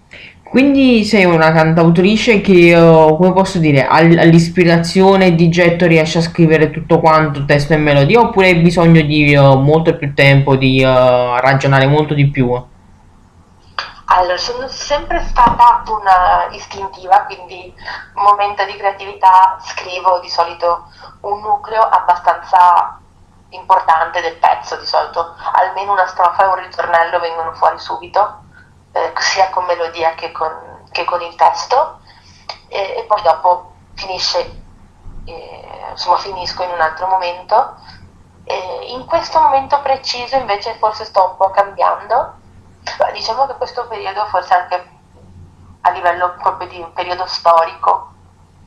Quindi 0.48 1.04
sei 1.04 1.24
una 1.24 1.52
cantautrice 1.52 2.40
che, 2.40 2.72
uh, 2.74 3.16
come 3.16 3.32
posso 3.32 3.58
dire, 3.58 3.84
all'ispirazione 3.84 5.34
di 5.34 5.48
getto 5.48 5.86
riesce 5.86 6.18
a 6.18 6.22
scrivere 6.22 6.70
tutto 6.70 7.00
quanto, 7.00 7.44
testo 7.44 7.72
e 7.72 7.76
melodia, 7.76 8.20
oppure 8.20 8.46
hai 8.46 8.54
bisogno 8.54 9.02
di 9.02 9.34
uh, 9.34 9.58
molto 9.58 9.96
più 9.96 10.14
tempo, 10.14 10.54
di 10.54 10.82
uh, 10.82 11.36
ragionare 11.40 11.86
molto 11.86 12.14
di 12.14 12.28
più? 12.30 12.50
Allora, 14.08 14.36
sono 14.38 14.68
sempre 14.68 15.20
stata 15.26 15.82
una 15.88 16.46
istintiva, 16.52 17.24
quindi 17.24 17.74
momento 18.14 18.64
di 18.64 18.76
creatività 18.76 19.58
scrivo 19.60 20.20
di 20.20 20.28
solito 20.28 20.84
un 21.22 21.40
nucleo 21.40 21.82
abbastanza 21.82 23.00
importante 23.50 24.20
del 24.20 24.36
pezzo, 24.36 24.78
di 24.78 24.86
solito 24.86 25.34
almeno 25.52 25.92
una 25.92 26.06
strofa 26.06 26.44
e 26.44 26.46
un 26.46 26.64
ritornello 26.64 27.18
vengono 27.18 27.52
fuori 27.52 27.78
subito 27.80 28.44
eh, 28.96 29.12
sia 29.20 29.50
con 29.50 29.66
melodia 29.66 30.14
che 30.14 30.32
con, 30.32 30.84
che 30.90 31.04
con 31.04 31.20
il 31.20 31.34
testo 31.34 32.00
e, 32.68 32.94
e, 32.96 33.04
poi 33.06 33.20
dopo 33.20 33.72
finisce, 33.94 34.62
eh, 35.26 35.86
insomma 35.90 36.16
finisco 36.16 36.62
in 36.62 36.70
un 36.70 36.80
altro 36.80 37.06
momento. 37.06 37.76
E 38.44 38.86
in 38.92 39.04
questo 39.06 39.40
momento 39.40 39.80
preciso 39.82 40.36
invece 40.36 40.74
forse 40.74 41.04
sto 41.04 41.30
un 41.30 41.36
po' 41.36 41.50
cambiando, 41.50 42.34
diciamo 43.12 43.46
che 43.46 43.56
questo 43.56 43.86
periodo 43.86 44.24
forse 44.26 44.54
anche 44.54 44.88
a 45.82 45.90
livello 45.90 46.34
proprio 46.40 46.68
di 46.68 46.80
un 46.80 46.92
periodo 46.92 47.26
storico 47.26 48.12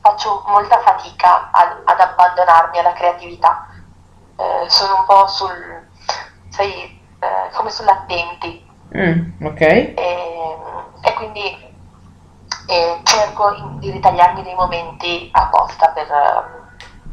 faccio 0.00 0.44
molta 0.46 0.78
fatica 0.80 1.50
ad, 1.50 1.82
ad 1.84 1.98
abbandonarmi 1.98 2.78
alla 2.78 2.92
creatività, 2.92 3.66
eh, 4.36 4.68
sono 4.68 4.98
un 4.98 5.04
po' 5.06 5.26
sul, 5.26 5.88
sai, 6.50 7.02
eh, 7.18 7.50
come 7.52 7.70
sull'attenti, 7.70 8.68
Mm, 8.96 9.46
ok. 9.46 9.60
E, 9.60 9.94
quindi 11.20 11.68
e 12.66 13.00
cerco 13.02 13.76
di 13.78 13.90
ritagliarmi 13.90 14.42
dei 14.42 14.54
momenti 14.54 15.28
apposta 15.32 15.88
per, 15.88 16.06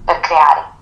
per 0.06 0.20
creare. 0.20 0.76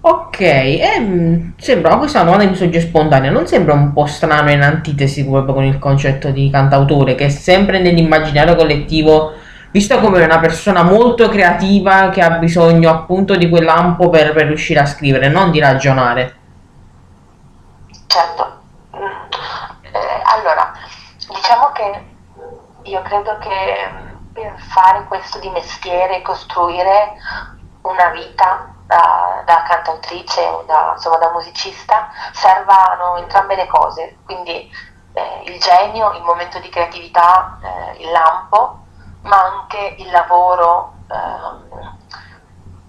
Ok, 0.00 0.40
eh, 0.40 1.52
sembra 1.56 1.96
questa 1.96 2.22
domanda 2.22 2.44
mi 2.44 2.54
sorge 2.54 2.80
spontanea, 2.80 3.30
non 3.30 3.46
sembra 3.46 3.74
un 3.74 3.92
po' 3.92 4.06
strano 4.06 4.50
in 4.50 4.62
antitesi 4.62 5.26
proprio 5.26 5.54
con 5.54 5.64
il 5.64 5.78
concetto 5.78 6.30
di 6.30 6.50
cantautore 6.50 7.14
che 7.14 7.26
è 7.26 7.28
sempre 7.30 7.80
nell'immaginario 7.80 8.54
collettivo 8.54 9.32
visto 9.70 9.98
come 10.00 10.22
una 10.22 10.38
persona 10.38 10.82
molto 10.82 11.28
creativa 11.28 12.10
che 12.10 12.20
ha 12.20 12.30
bisogno 12.32 12.90
appunto 12.90 13.34
di 13.34 13.48
quel 13.48 13.64
lampo 13.64 14.08
per, 14.08 14.32
per 14.32 14.46
riuscire 14.46 14.78
a 14.78 14.86
scrivere, 14.86 15.28
non 15.28 15.50
di 15.50 15.58
ragionare. 15.58 16.36
Certo, 18.06 18.60
mm. 18.94 19.02
eh, 19.90 20.22
allora, 20.36 20.70
diciamo 21.28 21.72
che 21.72 22.12
io 22.84 23.02
credo 23.02 23.38
che 23.38 23.90
per 24.32 24.58
fare 24.60 25.04
questo 25.04 25.38
di 25.38 25.48
mestiere, 25.50 26.22
costruire 26.22 27.14
una 27.82 28.08
vita 28.10 28.74
da, 28.86 29.42
da 29.44 29.62
cantautrice 29.62 30.40
o 30.40 30.62
da, 30.66 30.92
insomma, 30.94 31.18
da 31.18 31.30
musicista 31.30 32.08
servano 32.32 33.16
entrambe 33.16 33.54
le 33.54 33.66
cose, 33.66 34.18
quindi 34.24 34.70
eh, 35.12 35.42
il 35.46 35.60
genio, 35.60 36.12
il 36.12 36.22
momento 36.22 36.58
di 36.58 36.68
creatività, 36.68 37.58
eh, 37.62 38.02
il 38.02 38.10
lampo, 38.10 38.82
ma 39.22 39.42
anche 39.42 39.96
il 39.98 40.10
lavoro, 40.10 40.94
eh, 41.10 41.63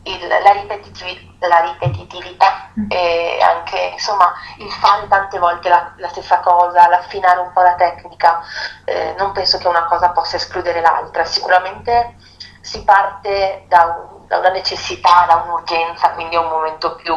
il, 0.06 0.28
la, 0.28 0.52
ripetitiv- 0.52 1.40
la, 1.40 1.60
ripetitività 1.62 2.72
mm. 2.80 2.86
e 2.90 3.40
anche 3.42 3.92
insomma 3.94 4.34
il 4.58 4.72
fare 4.72 5.08
tante 5.08 5.40
volte 5.40 5.70
la, 5.70 5.94
la 5.98 6.08
stessa 6.10 6.40
cosa, 6.40 6.88
l'affinare 6.88 7.40
un 7.40 7.52
po' 7.54 7.62
la 7.62 7.76
tecnica, 7.76 8.42
eh, 8.86 9.16
non 9.18 9.32
penso 9.32 9.58
che 9.58 9.68
una 9.68 9.86
cosa 9.86 10.10
possa 10.10 10.36
escludere 10.38 10.82
l'altra, 10.82 11.26
sicuramente 11.26 12.16
si 12.62 12.84
parte 12.84 13.66
da 13.68 13.84
un 13.84 14.16
da 14.28 14.40
una 14.40 14.50
necessità, 14.50 15.26
da 15.28 15.44
un'urgenza, 15.46 16.12
quindi 16.12 16.36
è 16.36 16.40
un 16.40 16.50
momento 16.50 16.96
più, 16.96 17.16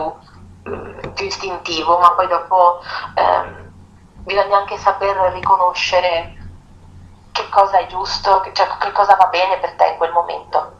mm, 0.68 1.11
più 1.14 1.26
istintivo, 1.26 1.99
ma 1.99 2.12
poi 2.12 2.28
dopo 2.28 2.80
ehm, 3.14 3.73
bisogna 4.25 4.59
anche 4.59 4.76
saper 4.76 5.16
riconoscere 5.33 6.37
che 7.33 7.49
cosa 7.49 7.78
è 7.78 7.87
giusto, 7.87 8.42
cioè 8.52 8.66
che 8.78 8.92
cosa 8.92 9.14
va 9.14 9.26
bene 9.26 9.59
per 9.59 9.75
te 9.75 9.87
in 9.87 9.97
quel 9.97 10.12
momento. 10.12 10.76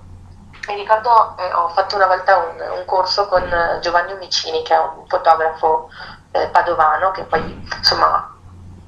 Mi 0.69 0.75
ricordo, 0.75 1.35
eh, 1.39 1.51
ho 1.55 1.69
fatto 1.71 1.97
una 1.97 2.07
volta 2.07 2.37
un, 2.37 2.61
un, 2.61 2.85
corso 2.85 3.27
con 3.27 3.43
Giovanni 3.81 4.13
Omicini, 4.13 4.63
che 4.63 4.75
è 4.75 4.79
un 4.79 5.07
fotografo 5.09 5.89
eh, 6.33 6.47
padovano, 6.49 7.11
che 7.11 7.23
poi 7.25 7.67
insomma 7.75 8.37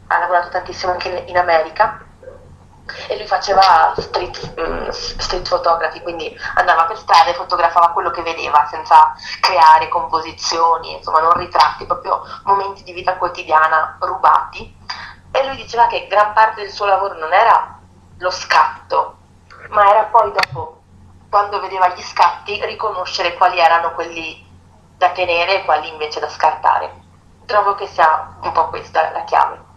ha 0.07 0.19
lavorato 0.19 0.51
tantissimo 0.51 0.93
anche 0.93 1.09
in, 1.09 1.29
in 1.29 1.39
America 1.39 2.05
e 3.09 3.17
lui 3.17 3.27
faceva 3.27 3.95
street, 3.97 4.61
mm, 4.61 4.89
street 4.91 5.49
photography, 5.49 6.03
quindi 6.03 6.37
andava 6.57 6.85
per 6.85 6.99
strada 6.99 7.31
e 7.31 7.35
fotografava 7.35 7.93
quello 7.93 8.11
che 8.11 8.21
vedeva 8.23 8.67
senza 8.71 9.15
creare 9.41 9.89
composizioni, 9.89 10.97
insomma 10.97 11.21
non 11.21 11.33
ritratti, 11.33 11.87
proprio 11.87 12.23
momenti 12.45 12.83
di 12.83 12.93
vita 12.93 13.17
quotidiana 13.17 13.97
rubati. 14.01 14.77
E 15.33 15.47
lui 15.47 15.57
diceva 15.57 15.87
che 15.87 16.07
gran 16.09 16.35
parte 16.35 16.61
del 16.61 16.71
suo 16.71 16.85
lavoro 16.85 17.15
non 17.15 17.33
era 17.33 17.79
lo 18.19 18.31
scatto, 18.31 19.17
ma 19.71 19.89
era 19.89 20.03
poi 20.03 20.31
dopo, 20.33 20.80
quando 21.31 21.61
vedeva 21.61 21.89
gli 21.95 22.03
scatti, 22.03 22.63
riconoscere 22.67 23.35
quali 23.35 23.59
erano 23.59 23.95
quelli 23.95 24.45
da 24.99 25.11
tenere 25.11 25.61
e 25.61 25.65
quali 25.65 25.89
invece 25.89 26.21
da 26.21 26.29
scartare. 26.29 26.93
Trovo 27.47 27.75
che 27.77 27.87
sia 27.87 28.37
un 28.43 28.53
po' 28.53 28.69
questa 28.69 29.11
la 29.13 29.25
chiave. 29.25 29.70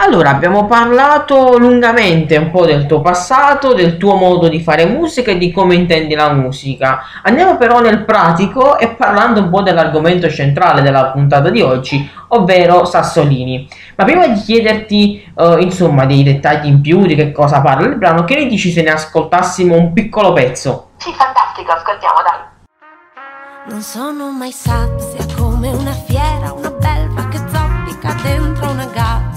Allora, 0.00 0.30
abbiamo 0.30 0.66
parlato 0.66 1.58
lungamente 1.58 2.36
un 2.36 2.52
po' 2.52 2.64
del 2.64 2.86
tuo 2.86 3.00
passato, 3.00 3.74
del 3.74 3.96
tuo 3.96 4.14
modo 4.14 4.46
di 4.46 4.60
fare 4.60 4.86
musica 4.86 5.32
e 5.32 5.38
di 5.38 5.50
come 5.50 5.74
intendi 5.74 6.14
la 6.14 6.32
musica. 6.32 7.02
Andiamo 7.24 7.56
però 7.56 7.80
nel 7.80 8.04
pratico 8.04 8.78
e 8.78 8.90
parlando 8.90 9.40
un 9.40 9.50
po' 9.50 9.60
dell'argomento 9.62 10.30
centrale 10.30 10.82
della 10.82 11.06
puntata 11.06 11.50
di 11.50 11.62
oggi, 11.62 12.08
ovvero 12.28 12.84
Sassolini. 12.84 13.68
Ma 13.96 14.04
prima 14.04 14.28
di 14.28 14.40
chiederti, 14.40 15.32
uh, 15.34 15.58
insomma, 15.58 16.06
dei 16.06 16.22
dettagli 16.22 16.66
in 16.66 16.80
più 16.80 17.04
di 17.04 17.16
che 17.16 17.32
cosa 17.32 17.60
parla 17.60 17.88
il 17.88 17.96
brano, 17.96 18.22
che 18.22 18.36
ne 18.36 18.46
dici 18.46 18.70
se 18.70 18.82
ne 18.82 18.90
ascoltassimo 18.90 19.74
un 19.74 19.92
piccolo 19.92 20.32
pezzo? 20.32 20.90
Sì, 20.98 21.12
fantastico, 21.12 21.72
ascoltiamo, 21.72 22.14
dai. 22.22 23.72
Non 23.72 23.82
sono 23.82 24.30
mai 24.30 24.52
sazia 24.52 25.26
come 25.36 25.70
una 25.70 25.92
fiera, 26.06 26.52
una 26.52 26.70
belva 26.70 27.26
che 27.26 27.38
zoppica 27.38 28.14
dentro 28.22 28.70
una 28.70 28.86
gabbia 28.86 29.27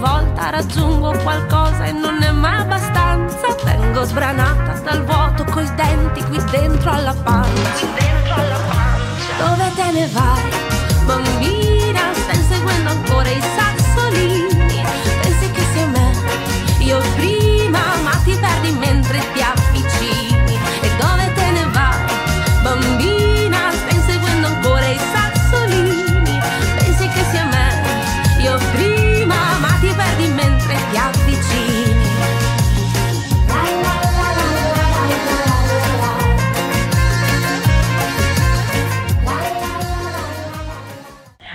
volta 0.00 0.48
raggiungo 0.48 1.12
qualcosa 1.22 1.84
e 1.84 1.92
non 1.92 2.22
è 2.22 2.30
mai 2.30 2.60
abbastanza. 2.60 3.54
Vengo 3.64 4.02
sbranata 4.04 4.80
dal 4.80 5.04
vuoto 5.04 5.44
coi 5.44 5.68
denti 5.74 6.22
qui 6.24 6.42
dentro 6.50 6.90
alla 6.90 7.14
pancia. 7.14 7.86
Dentro 7.98 8.34
alla 8.34 8.58
pancia. 8.66 9.44
Dove 9.44 9.72
te 9.74 9.92
ne 9.92 10.08
vai, 10.08 10.50
bambina? 11.04 12.00
Stai 12.14 12.36
inseguendo 12.36 12.90
ancora 12.90 13.28
i 13.28 13.40
sassolini. 13.40 13.69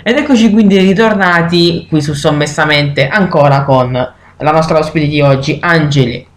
Ed 0.07 0.19
eccoci 0.19 0.51
quindi 0.51 0.77
ritornati 0.77 1.87
qui 1.89 1.99
su 1.99 2.13
Sommessamente 2.13 3.07
ancora 3.07 3.63
con 3.63 3.91
la 3.91 4.51
nostra 4.51 4.77
ospite 4.77 5.07
di 5.07 5.19
oggi, 5.19 5.57
Angeli. 5.59 6.29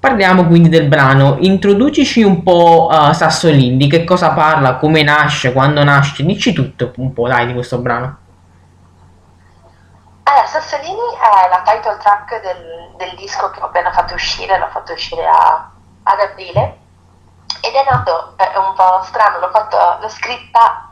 Parliamo 0.00 0.44
quindi 0.46 0.68
del 0.68 0.88
brano, 0.88 1.36
introducici 1.38 2.24
un 2.24 2.42
po' 2.42 2.88
uh, 2.90 3.12
Sassolini, 3.12 3.76
di 3.76 3.86
che 3.86 4.02
cosa 4.02 4.30
parla, 4.30 4.74
come 4.74 5.04
nasce, 5.04 5.52
quando 5.52 5.84
nasce, 5.84 6.24
dici 6.24 6.52
tutto 6.52 6.94
un 6.96 7.12
po' 7.12 7.28
dai 7.28 7.46
di 7.46 7.52
questo 7.52 7.78
brano. 7.78 8.16
Allora, 10.24 10.46
Sassolini 10.46 10.96
è 10.96 11.48
la 11.48 11.62
title 11.64 11.98
track 11.98 12.42
del, 12.42 12.90
del, 12.96 13.14
disco 13.14 13.50
che 13.50 13.60
ho 13.60 13.66
appena 13.66 13.92
fatto 13.92 14.14
uscire, 14.14 14.58
l'ho 14.58 14.68
fatto 14.72 14.92
uscire 14.92 15.24
a, 15.24 15.70
ad 16.02 16.18
aprile 16.18 16.78
ed 17.60 17.72
è 17.72 17.88
nato, 17.88 18.32
è 18.34 18.56
un 18.56 18.74
po' 18.74 19.00
strano, 19.04 19.38
l'ho, 19.38 19.50
fatto, 19.50 19.76
l'ho 20.00 20.08
scritta 20.08 20.85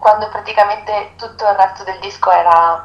quando 0.00 0.28
praticamente 0.28 1.12
tutto 1.16 1.44
il 1.44 1.54
resto 1.54 1.84
del 1.84 2.00
disco 2.00 2.32
era, 2.32 2.84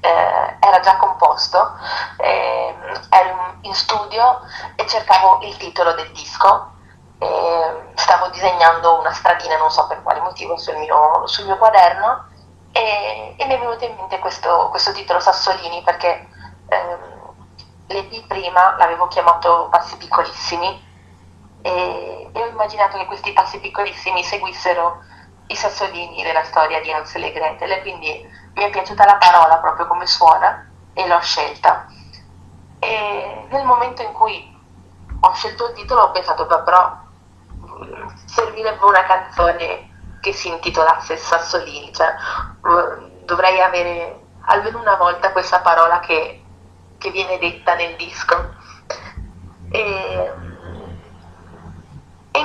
eh, 0.00 0.56
era 0.60 0.80
già 0.80 0.96
composto, 0.96 1.76
eh, 2.18 2.76
ero 3.10 3.54
in 3.62 3.74
studio 3.74 4.40
e 4.76 4.86
cercavo 4.86 5.40
il 5.42 5.56
titolo 5.56 5.94
del 5.94 6.12
disco 6.12 6.70
stavo 7.94 8.28
disegnando 8.28 8.98
una 8.98 9.12
stradina, 9.12 9.56
non 9.56 9.70
so 9.70 9.86
per 9.86 10.02
quale 10.02 10.20
motivo, 10.20 10.56
sul 10.58 10.76
mio, 10.76 11.26
sul 11.26 11.46
mio 11.46 11.56
quaderno 11.56 12.26
e, 12.72 13.34
e 13.36 13.46
mi 13.46 13.54
è 13.54 13.58
venuto 13.58 13.84
in 13.84 13.94
mente 13.96 14.18
questo, 14.18 14.68
questo 14.70 14.92
titolo 14.92 15.20
Sassolini 15.20 15.82
perché 15.82 16.28
ehm, 16.68 17.34
l'EP 17.86 18.26
prima 18.26 18.76
l'avevo 18.76 19.06
chiamato 19.08 19.68
Passi 19.70 19.96
Piccolissimi 19.96 20.92
e, 21.62 22.30
e, 22.32 22.42
ho 22.42 22.46
immaginato 22.46 22.98
che 22.98 23.06
questi 23.06 23.32
passi 23.32 23.58
piccolissimi 23.58 24.22
seguissero 24.22 24.98
i 25.46 25.56
sassolini 25.56 26.22
della 26.22 26.44
storia 26.44 26.80
di 26.80 26.92
Hansel 26.92 27.24
e 27.24 27.32
Gretel 27.32 27.70
e 27.70 27.80
quindi 27.82 28.28
mi 28.54 28.62
è 28.62 28.70
piaciuta 28.70 29.04
la 29.04 29.16
parola 29.16 29.58
proprio 29.58 29.86
come 29.86 30.06
suona 30.06 30.68
e 30.92 31.06
l'ho 31.06 31.20
scelta. 31.20 31.86
E 32.78 33.46
nel 33.50 33.64
momento 33.64 34.02
in 34.02 34.12
cui 34.12 34.52
ho 35.20 35.32
scelto 35.32 35.68
il 35.68 35.74
titolo 35.74 36.02
ho 36.02 36.10
pensato 36.10 36.46
però 36.46 37.02
servirebbe 38.26 38.84
una 38.84 39.04
canzone 39.04 40.18
che 40.20 40.32
si 40.32 40.48
intitolasse 40.48 41.16
Sassolini, 41.16 41.92
cioè 41.92 42.14
dovrei 43.24 43.60
avere 43.60 44.20
almeno 44.46 44.80
una 44.80 44.96
volta 44.96 45.32
questa 45.32 45.60
parola 45.60 46.00
che, 46.00 46.42
che 46.98 47.10
viene 47.10 47.38
detta 47.38 47.74
nel 47.74 47.96
disco. 47.96 48.54
E, 49.70 50.32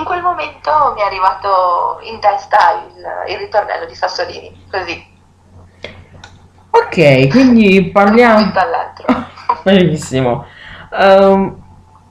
quel 0.10 0.24
momento 0.24 0.72
mi 0.96 1.02
è 1.02 1.06
arrivato 1.06 2.00
in 2.02 2.20
testa 2.20 2.84
il, 2.88 3.32
il 3.32 3.38
ritornello 3.38 3.86
di 3.86 3.94
Sassolini, 3.94 4.66
così. 4.72 5.18
Ok, 6.72 7.28
quindi 7.28 7.86
parliamo... 7.94 8.52
Benissimo. 9.62 10.48
Um, 10.90 11.62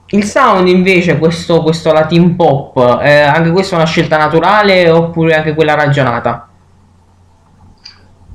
il 0.06 0.24
sound 0.24 0.68
invece, 0.68 1.18
questo, 1.18 1.60
questo 1.62 1.92
latin 1.92 2.36
pop, 2.36 3.00
eh, 3.02 3.22
anche 3.22 3.50
questa 3.50 3.74
è 3.74 3.78
una 3.78 3.88
scelta 3.88 4.16
naturale 4.16 4.88
oppure 4.88 5.34
anche 5.34 5.54
quella 5.54 5.74
ragionata? 5.74 6.48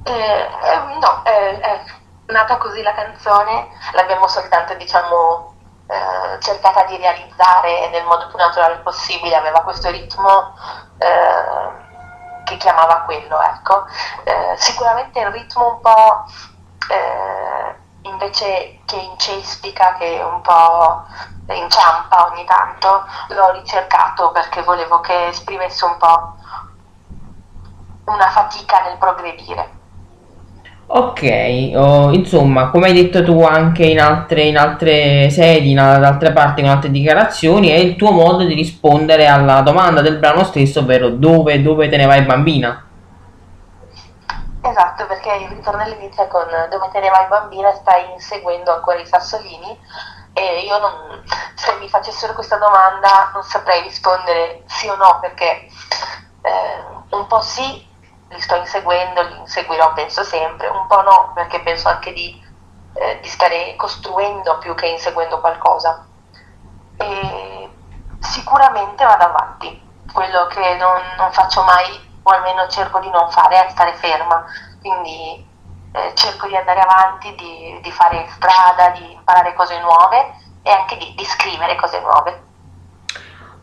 Eh, 0.04 0.12
eh, 0.12 1.00
no, 1.00 1.24
è 1.24 1.82
nata 2.34 2.58
così 2.58 2.82
la 2.82 2.94
canzone, 2.94 3.68
l'abbiamo 3.94 4.28
soltanto 4.28 4.74
diciamo 4.76 5.53
eh, 5.94 6.40
cercata 6.40 6.86
di 6.86 6.98
realizzare 6.98 7.88
nel 7.90 8.04
modo 8.06 8.28
più 8.28 8.38
naturale 8.38 8.78
possibile, 8.78 9.36
aveva 9.36 9.62
questo 9.62 9.92
ritmo 9.92 10.56
eh, 10.98 12.44
che 12.46 12.58
chiamava 12.58 13.02
quello, 13.02 13.40
ecco. 13.40 13.86
Eh, 14.24 14.56
sicuramente 14.58 15.20
il 15.20 15.28
ritmo 15.28 15.74
un 15.74 15.80
po' 15.82 16.26
eh, 16.90 17.76
invece 18.10 18.80
che 18.86 18.96
incespica, 18.96 19.94
che 19.94 20.20
un 20.24 20.42
po' 20.42 21.06
inciampa 21.50 22.26
ogni 22.32 22.46
tanto, 22.46 23.06
l'ho 23.28 23.52
ricercato 23.52 24.32
perché 24.32 24.64
volevo 24.64 25.00
che 25.00 25.28
esprimesse 25.28 25.86
un 25.86 25.98
po' 25.98 26.36
una 28.06 28.30
fatica 28.30 28.82
nel 28.82 28.98
progredire. 28.98 29.82
Ok, 30.86 31.72
oh, 31.76 32.12
insomma, 32.12 32.70
come 32.70 32.88
hai 32.88 32.94
detto 32.94 33.24
tu 33.24 33.42
anche 33.44 33.86
in 33.86 34.00
altre, 34.00 34.44
in 34.44 34.58
altre 34.58 35.30
sedi, 35.30 35.72
in 35.72 35.80
altre 35.80 36.34
parti, 36.34 36.62
con 36.62 36.70
altre 36.70 36.92
dichiarazioni, 36.92 37.70
è 37.70 37.76
il 37.76 37.96
tuo 37.96 38.12
modo 38.12 38.44
di 38.44 38.54
rispondere 38.54 39.26
alla 39.26 39.62
domanda 39.62 40.02
del 40.02 40.18
brano 40.18 40.44
stesso, 40.44 40.82
ovvero 40.82 41.10
dove, 41.10 41.62
dove 41.62 41.90
te 41.90 41.98
ne 41.98 42.06
vai 42.06 42.22
bambina? 42.24 42.86
Esatto, 44.62 45.06
perché 45.08 45.34
il 45.42 45.56
ritornello 45.56 45.96
inizia 45.96 46.28
con 46.28 46.46
dove 46.70 46.90
te 46.92 47.00
ne 47.00 47.10
vai 47.10 47.28
bambina, 47.28 47.74
stai 47.74 48.12
inseguendo 48.14 48.74
ancora 48.74 49.00
i 49.00 49.06
sassolini 49.06 49.78
e 50.34 50.64
io 50.66 50.78
non, 50.80 51.24
se 51.56 51.76
mi 51.80 51.88
facessero 51.88 52.34
questa 52.34 52.58
domanda 52.58 53.32
non 53.34 53.44
saprei 53.44 53.82
rispondere 53.84 54.64
sì 54.66 54.88
o 54.88 54.96
no 54.96 55.20
perché 55.22 55.68
eh, 56.42 57.16
un 57.16 57.28
po' 57.28 57.40
sì 57.42 57.92
li 58.34 58.42
sto 58.42 58.56
inseguendo, 58.56 59.22
li 59.22 59.38
inseguirò 59.38 59.94
penso 59.94 60.24
sempre, 60.24 60.68
un 60.68 60.86
po' 60.88 61.02
no, 61.02 61.32
perché 61.34 61.62
penso 61.62 61.88
anche 61.88 62.12
di, 62.12 62.42
eh, 62.96 63.20
di 63.22 63.28
stare 63.28 63.76
costruendo 63.76 64.58
più 64.58 64.76
che 64.76 64.88
inseguendo 64.88 65.40
qualcosa. 65.40 66.06
E 66.98 67.70
sicuramente 68.20 69.06
vado 69.06 69.24
avanti, 69.26 69.82
quello 70.12 70.48
che 70.48 70.76
non, 70.76 71.02
non 71.18 71.32
faccio 71.32 71.64
mai, 71.64 72.12
o 72.24 72.32
almeno 72.32 72.68
cerco 72.68 73.00
di 73.00 73.10
non 73.10 73.30
fare, 73.30 73.66
è 73.66 73.70
stare 73.70 73.94
ferma, 73.94 74.46
quindi 74.80 75.46
eh, 75.94 76.12
cerco 76.16 76.48
di 76.48 76.56
andare 76.56 76.80
avanti, 76.80 77.36
di, 77.36 77.80
di, 77.82 77.92
fare 77.92 78.28
strada, 78.30 78.90
di 78.90 79.12
imparare 79.14 79.54
cose 79.54 79.80
nuove 79.80 80.38
e 80.64 80.72
anche 80.72 80.98
di, 80.98 81.14
di 81.16 81.26
scrivere 81.26 81.76
cose 81.76 82.00
nuove. 82.00 82.52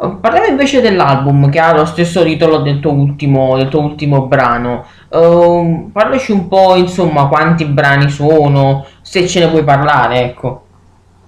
Parliamo 0.01 0.47
invece 0.47 0.81
dell'album 0.81 1.51
che 1.51 1.61
ha 1.61 1.75
lo 1.75 1.85
stesso 1.85 2.23
titolo 2.23 2.61
del 2.61 2.81
tuo 2.81 2.93
ultimo, 2.93 3.59
del 3.59 3.69
tuo 3.69 3.81
ultimo 3.83 4.23
brano. 4.23 4.87
Uh, 5.09 5.91
parlaci 5.93 6.33
un 6.33 6.49
po', 6.49 6.75
insomma, 6.75 7.29
quanti 7.29 7.67
brani 7.67 8.09
sono, 8.09 8.87
se 9.03 9.29
ce 9.29 9.41
ne 9.41 9.51
puoi 9.51 9.63
parlare, 9.63 10.21
ecco. 10.21 10.65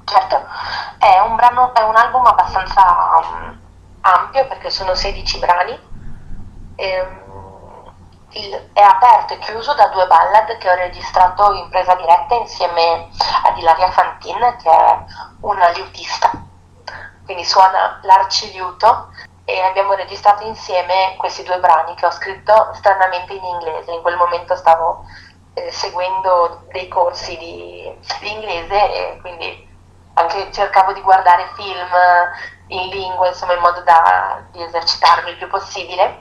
Certo, 0.04 0.36
è 0.96 1.20
un, 1.28 1.36
brano, 1.36 1.74
è 1.74 1.82
un 1.82 1.96
album 1.96 2.24
abbastanza 2.24 2.82
um, 3.20 3.58
ampio 4.00 4.46
perché 4.46 4.70
sono 4.70 4.94
16 4.94 5.38
brani. 5.38 5.78
E, 6.76 7.00
um, 7.00 7.92
il, 8.30 8.70
è 8.72 8.80
aperto 8.80 9.34
e 9.34 9.38
chiuso 9.40 9.74
da 9.74 9.88
due 9.88 10.06
ballad 10.06 10.56
che 10.56 10.70
ho 10.70 10.74
registrato 10.76 11.52
in 11.52 11.68
presa 11.68 11.94
diretta 11.96 12.36
insieme 12.36 13.10
ad 13.44 13.58
Ilaria 13.58 13.90
Fantin, 13.90 14.38
che 14.62 14.70
è 14.70 15.04
una 15.40 15.68
liutista 15.72 16.30
quindi 17.24 17.44
suona 17.44 18.00
l'arciliuto 18.02 19.08
e 19.44 19.60
abbiamo 19.60 19.94
registrato 19.94 20.44
insieme 20.44 21.14
questi 21.16 21.42
due 21.42 21.58
brani 21.58 21.94
che 21.94 22.06
ho 22.06 22.10
scritto 22.10 22.70
stranamente 22.74 23.34
in 23.34 23.44
inglese. 23.44 23.92
In 23.92 24.02
quel 24.02 24.16
momento 24.16 24.54
stavo 24.56 25.04
eh, 25.54 25.70
seguendo 25.70 26.62
dei 26.70 26.88
corsi 26.88 27.36
di, 27.36 27.92
di, 28.20 28.32
inglese 28.32 28.94
e 28.94 29.18
quindi 29.20 29.68
anche 30.14 30.52
cercavo 30.52 30.92
di 30.92 31.00
guardare 31.00 31.50
film 31.56 31.88
in 32.68 32.88
lingua, 32.88 33.28
insomma, 33.28 33.54
in 33.54 33.60
modo 33.60 33.82
da 33.82 34.42
di 34.50 34.62
esercitarmi 34.62 35.30
il 35.30 35.36
più 35.36 35.48
possibile. 35.48 36.18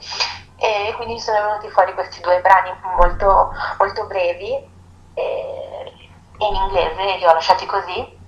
E 0.58 0.94
quindi 0.96 1.20
sono 1.20 1.42
venuti 1.42 1.70
fuori 1.70 1.94
questi 1.94 2.22
due 2.22 2.40
brani 2.42 2.72
molto, 2.96 3.52
molto 3.78 4.06
brevi 4.06 4.54
eh, 5.14 5.92
in 6.38 6.56
inglese, 6.56 7.18
li 7.18 7.26
ho 7.26 7.34
lasciati 7.34 7.66
così 7.66 8.20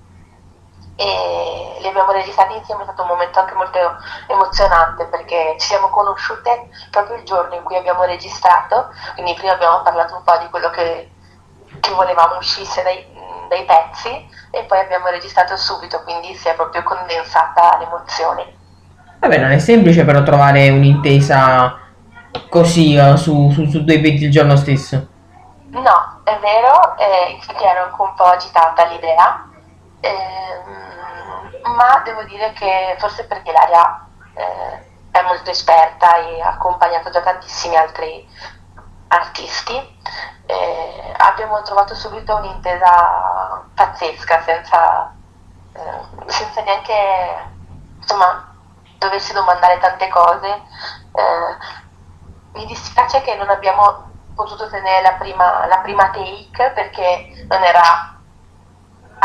e 0.96 1.78
li 1.80 1.88
abbiamo 1.88 2.12
registrati 2.12 2.56
insieme, 2.56 2.82
è 2.82 2.86
stato 2.86 3.02
un 3.02 3.08
momento 3.08 3.40
anche 3.40 3.56
molto 3.56 3.80
emozionante 4.28 5.06
perché 5.06 5.56
ci 5.58 5.68
siamo 5.68 5.90
conosciute 5.90 6.70
proprio 6.92 7.18
il 7.18 7.24
giorno 7.24 7.56
in 7.56 7.64
cui 7.64 7.76
abbiamo 7.76 8.04
registrato, 8.04 8.90
quindi 9.14 9.34
prima 9.34 9.54
abbiamo 9.54 9.82
parlato 9.82 10.16
un 10.16 10.24
po' 10.24 10.38
di 10.38 10.50
quello 10.50 10.70
che, 10.70 11.12
che 11.80 11.92
volevamo 11.92 12.38
uscisse 12.38 12.84
dai, 12.84 13.06
dai 13.50 13.66
pezzi 13.66 14.30
e 14.52 14.64
poi 14.64 14.80
abbiamo 14.80 15.08
registrato 15.08 15.58
subito, 15.58 16.04
quindi 16.04 16.36
si 16.36 16.48
è 16.48 16.54
proprio 16.54 16.84
condensata 16.84 17.78
l'emozione. 17.80 18.62
Vabbè, 19.20 19.38
non 19.38 19.52
è 19.52 19.58
semplice 19.58 20.06
però 20.06 20.22
trovare 20.22 20.70
un'intesa 20.70 21.80
così 22.50 22.96
uh, 22.98 23.16
su, 23.16 23.50
su, 23.52 23.66
su, 23.66 23.84
due 23.84 24.00
pezzi 24.00 24.26
il 24.26 24.32
giorno 24.32 24.56
stesso. 24.58 25.08
No, 25.70 26.22
è 26.24 26.38
vero, 26.40 26.98
eh, 26.98 27.32
infatti 27.32 27.64
ero 27.64 27.86
anche 27.86 28.02
un 28.02 28.14
po' 28.16 28.26
agitata 28.26 28.86
l'idea. 28.86 29.48
Ma 31.74 32.02
devo 32.04 32.24
dire 32.24 32.54
che 32.54 32.96
forse 33.00 33.26
perché 33.26 33.52
l'aria 33.52 34.06
eh, 34.36 34.92
è 35.12 35.22
molto 35.24 35.50
esperta 35.50 36.18
e 36.18 36.42
ha 36.42 36.50
accompagnato 36.50 37.10
già 37.10 37.22
tantissimi 37.22 37.76
altri 37.76 38.28
artisti, 39.08 39.76
eh, 40.46 41.14
abbiamo 41.18 41.62
trovato 41.64 41.96
subito 41.96 42.36
un'intesa 42.36 43.64
pazzesca 43.74 44.42
senza, 44.42 45.14
eh, 45.74 46.32
senza 46.32 46.62
neanche 46.62 46.94
insomma, 48.00 48.54
doversi 48.98 49.34
domandare 49.34 49.80
tante 49.80 50.08
cose. 50.10 50.48
Eh, 50.50 51.58
mi 52.54 52.66
dispiace 52.68 53.22
che 53.22 53.36
non 53.36 53.50
abbiamo 53.50 54.12
potuto 54.36 54.70
tenere 54.70 55.02
la 55.02 55.14
prima, 55.14 55.66
la 55.66 55.78
prima 55.80 56.10
take 56.12 56.72
perché 56.72 57.46
non 57.48 57.64
era 57.64 58.13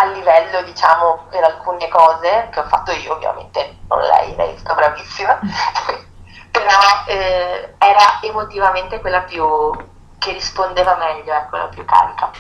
a 0.00 0.04
livello, 0.06 0.62
diciamo, 0.62 1.26
per 1.28 1.42
alcune 1.42 1.88
cose 1.88 2.48
che 2.52 2.60
ho 2.60 2.64
fatto 2.64 2.92
io, 2.92 3.14
ovviamente, 3.14 3.78
non 3.88 4.00
lei, 4.00 4.34
lei 4.36 4.54
è 4.54 4.58
stata 4.58 4.74
bravissima, 4.76 5.38
però 6.52 6.78
eh, 7.06 7.74
era 7.78 8.20
emotivamente 8.22 9.00
quella 9.00 9.22
più 9.22 9.70
che 10.18 10.32
rispondeva 10.32 10.96
meglio, 10.96 11.32
ecco, 11.32 11.56
la 11.56 11.66
più 11.66 11.84
carica. 11.84 12.30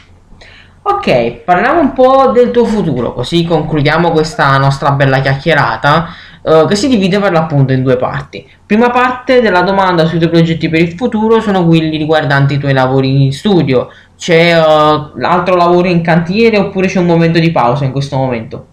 Ok, 0.82 1.42
parliamo 1.44 1.80
un 1.80 1.92
po' 1.92 2.28
del 2.28 2.50
tuo 2.50 2.64
futuro, 2.64 3.12
così 3.12 3.44
concludiamo 3.44 4.10
questa 4.10 4.56
nostra 4.56 4.92
bella 4.92 5.20
chiacchierata 5.20 6.08
eh, 6.42 6.64
che 6.66 6.76
si 6.76 6.88
divide 6.88 7.18
per 7.18 7.32
l'appunto 7.32 7.72
in 7.72 7.82
due 7.82 7.96
parti. 7.96 8.48
Prima 8.64 8.90
parte 8.90 9.40
della 9.42 9.62
domanda 9.62 10.06
sui 10.06 10.18
tuoi 10.18 10.30
progetti 10.30 10.68
per 10.68 10.80
il 10.80 10.92
futuro 10.92 11.40
sono 11.40 11.66
quelli 11.66 11.96
riguardanti 11.96 12.54
i 12.54 12.58
tuoi 12.58 12.72
lavori 12.72 13.24
in 13.24 13.32
studio, 13.32 13.90
c'è 14.16 14.58
uh, 14.58 15.12
l'altro 15.16 15.56
lavoro 15.56 15.88
in 15.88 16.02
cantiere 16.02 16.58
oppure 16.58 16.88
c'è 16.88 16.98
un 16.98 17.06
momento 17.06 17.38
di 17.38 17.52
pausa 17.52 17.84
in 17.84 17.92
questo 17.92 18.16
momento? 18.16 18.66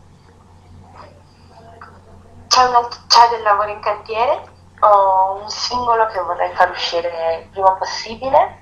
C'è, 2.47 2.63
un, 2.63 2.87
c'è 3.07 3.35
del 3.35 3.43
lavoro 3.43 3.69
in 3.69 3.79
cantiere, 3.79 4.41
ho 4.79 5.41
un 5.41 5.49
singolo 5.49 6.05
che 6.07 6.21
vorrei 6.21 6.51
far 6.53 6.69
uscire 6.69 7.09
il 7.41 7.49
prima 7.51 7.71
possibile, 7.73 8.57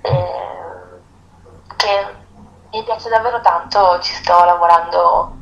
eh, 0.00 0.94
che 1.76 2.24
mi 2.76 2.82
piace 2.82 3.08
davvero 3.08 3.40
tanto, 3.40 3.98
ci 4.00 4.12
sto 4.12 4.44
lavorando 4.44 5.34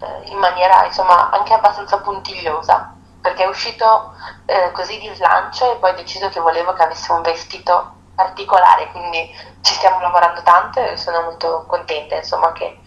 eh, 0.00 0.30
in 0.30 0.38
maniera 0.38 0.84
insomma 0.84 1.30
anche 1.30 1.54
abbastanza 1.54 1.98
puntigliosa, 1.98 2.94
perché 3.20 3.42
è 3.42 3.48
uscito 3.48 4.14
eh, 4.46 4.70
così 4.70 5.00
di 5.00 5.12
slancio 5.12 5.72
e 5.72 5.76
poi 5.78 5.90
ho 5.90 5.96
deciso 5.96 6.28
che 6.28 6.38
volevo 6.38 6.72
che 6.72 6.82
avesse 6.84 7.10
un 7.10 7.22
vestito 7.22 7.94
particolare, 8.14 8.92
quindi 8.92 9.28
ci 9.60 9.74
stiamo 9.74 10.00
lavorando 10.00 10.40
tanto 10.42 10.78
e 10.78 10.96
sono 10.96 11.22
molto 11.22 11.64
contenta 11.66 12.14
insomma, 12.14 12.52
che, 12.52 12.80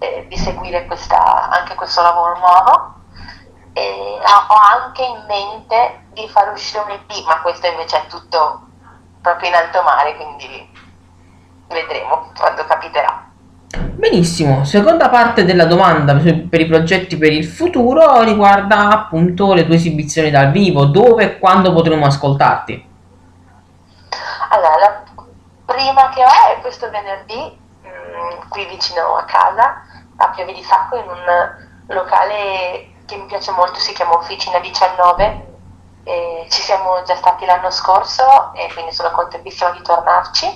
eh, 0.00 0.26
di 0.26 0.36
seguire 0.36 0.86
questa, 0.86 1.50
anche 1.50 1.76
questo 1.76 2.02
lavoro 2.02 2.36
nuovo. 2.38 2.92
E 3.76 4.20
ho 4.22 4.54
anche 4.54 5.02
in 5.02 5.24
mente 5.26 6.06
di 6.12 6.28
far 6.28 6.52
uscire 6.52 6.82
un 6.84 6.90
EP, 6.90 7.26
ma 7.26 7.40
questo 7.42 7.66
invece 7.66 8.02
è 8.02 8.06
tutto 8.06 8.66
proprio 9.20 9.48
in 9.48 9.54
alto 9.54 9.82
mare, 9.82 10.14
quindi 10.16 10.70
vedremo 11.68 12.30
quando 12.36 12.64
capiterà. 12.64 13.24
Benissimo, 14.04 14.64
seconda 14.64 15.08
parte 15.08 15.44
della 15.44 15.64
domanda 15.64 16.14
per 16.14 16.60
i 16.60 16.66
progetti 16.66 17.16
per 17.16 17.32
il 17.32 17.44
futuro 17.44 18.22
riguarda 18.22 18.90
appunto 18.90 19.54
le 19.54 19.64
tue 19.64 19.76
esibizioni 19.76 20.30
dal 20.30 20.50
vivo, 20.50 20.84
dove 20.84 21.24
e 21.24 21.38
quando 21.38 21.72
potremo 21.72 22.06
ascoltarti. 22.06 22.92
Allora, 24.50 24.76
la 24.78 25.02
prima 25.64 26.10
che 26.10 26.22
ho 26.22 26.56
è 26.56 26.60
questo 26.60 26.90
venerdì, 26.90 27.58
mh, 27.82 27.88
mm, 27.88 28.48
qui 28.50 28.66
vicino 28.66 29.16
a 29.16 29.24
casa, 29.24 29.82
a 30.16 30.28
Piave 30.28 30.52
di 30.52 30.62
Sacco, 30.62 30.96
in 30.96 31.08
un 31.08 31.94
locale 31.94 32.92
che 33.06 33.16
mi 33.16 33.26
piace 33.26 33.50
molto, 33.52 33.78
si 33.78 33.92
chiama 33.92 34.14
Officina 34.14 34.58
19. 34.58 35.52
E 36.06 36.46
ci 36.50 36.60
siamo 36.60 37.02
già 37.04 37.16
stati 37.16 37.46
l'anno 37.46 37.70
scorso 37.70 38.52
e 38.52 38.70
quindi 38.74 38.92
sono 38.92 39.10
contentissima 39.10 39.70
di 39.70 39.80
tornarci. 39.80 40.46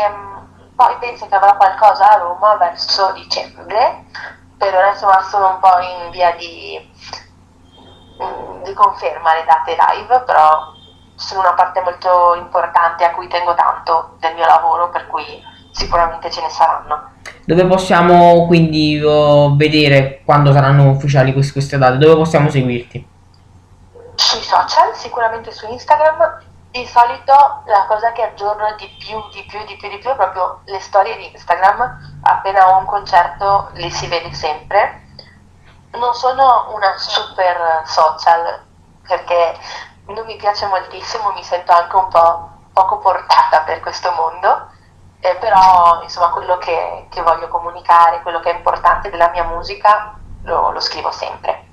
E, 0.00 0.08
mm, 0.08 0.74
poi 0.74 0.96
penso 0.98 1.26
che 1.26 1.34
avrò 1.34 1.56
qualcosa 1.56 2.10
a 2.10 2.18
Roma 2.18 2.56
verso 2.56 3.12
dicembre 3.12 4.04
per 4.60 4.74
ora 4.74 4.90
insomma 4.90 5.22
sono 5.22 5.54
un 5.54 5.58
po' 5.58 5.78
in 5.80 6.10
via 6.10 6.32
di, 6.32 6.78
mm, 8.22 8.62
di 8.62 8.74
conferma 8.74 9.32
le 9.32 9.44
date 9.46 9.74
live, 9.74 10.20
però 10.26 10.74
sono 11.14 11.40
una 11.40 11.54
parte 11.54 11.80
molto 11.80 12.34
importante 12.36 13.04
a 13.04 13.12
cui 13.12 13.26
tengo 13.26 13.54
tanto 13.54 14.16
del 14.20 14.34
mio 14.34 14.44
lavoro, 14.44 14.90
per 14.90 15.06
cui 15.06 15.24
sicuramente 15.72 16.30
ce 16.30 16.42
ne 16.42 16.50
saranno. 16.50 17.12
Dove 17.46 17.64
possiamo 17.64 18.46
quindi 18.46 19.00
uh, 19.00 19.56
vedere 19.56 20.20
quando 20.26 20.52
saranno 20.52 20.90
ufficiali 20.90 21.32
queste, 21.32 21.52
queste 21.52 21.78
date? 21.78 21.96
Dove 21.96 22.16
possiamo 22.16 22.50
seguirti? 22.50 23.08
Sui 24.14 24.42
social, 24.42 24.94
sicuramente 24.94 25.52
su 25.52 25.66
Instagram. 25.70 26.49
Di 26.70 26.86
solito 26.86 27.62
la 27.66 27.86
cosa 27.86 28.12
che 28.12 28.22
aggiorno 28.22 28.74
di 28.76 28.86
più, 28.98 29.20
di 29.30 29.44
più, 29.44 29.64
di 29.64 29.76
più, 29.76 29.88
di 29.88 29.98
più 29.98 30.10
è 30.10 30.14
proprio 30.14 30.60
le 30.66 30.80
storie 30.80 31.16
di 31.16 31.30
Instagram. 31.32 32.20
Appena 32.22 32.70
ho 32.70 32.78
un 32.78 32.86
concerto 32.86 33.70
li 33.74 33.90
si 33.90 34.06
vede 34.06 34.32
sempre. 34.32 35.08
Non 35.92 36.14
sono 36.14 36.68
una 36.72 36.96
super 36.96 37.82
social 37.84 38.62
perché 39.06 39.58
non 40.06 40.24
mi 40.26 40.36
piace 40.36 40.66
moltissimo, 40.66 41.32
mi 41.32 41.42
sento 41.42 41.72
anche 41.72 41.96
un 41.96 42.08
po' 42.08 42.50
poco 42.72 42.98
portata 42.98 43.60
per 43.62 43.80
questo 43.80 44.12
mondo 44.12 44.70
eh, 45.20 45.36
però 45.36 46.00
insomma 46.02 46.30
quello 46.30 46.56
che, 46.58 47.06
che, 47.10 47.22
voglio 47.22 47.48
comunicare, 47.48 48.22
quello 48.22 48.40
che 48.40 48.50
è 48.50 48.56
importante 48.56 49.10
della 49.10 49.28
mia 49.30 49.44
musica 49.44 50.14
lo, 50.44 50.70
lo 50.70 50.80
scrivo 50.80 51.10
sempre. 51.10 51.68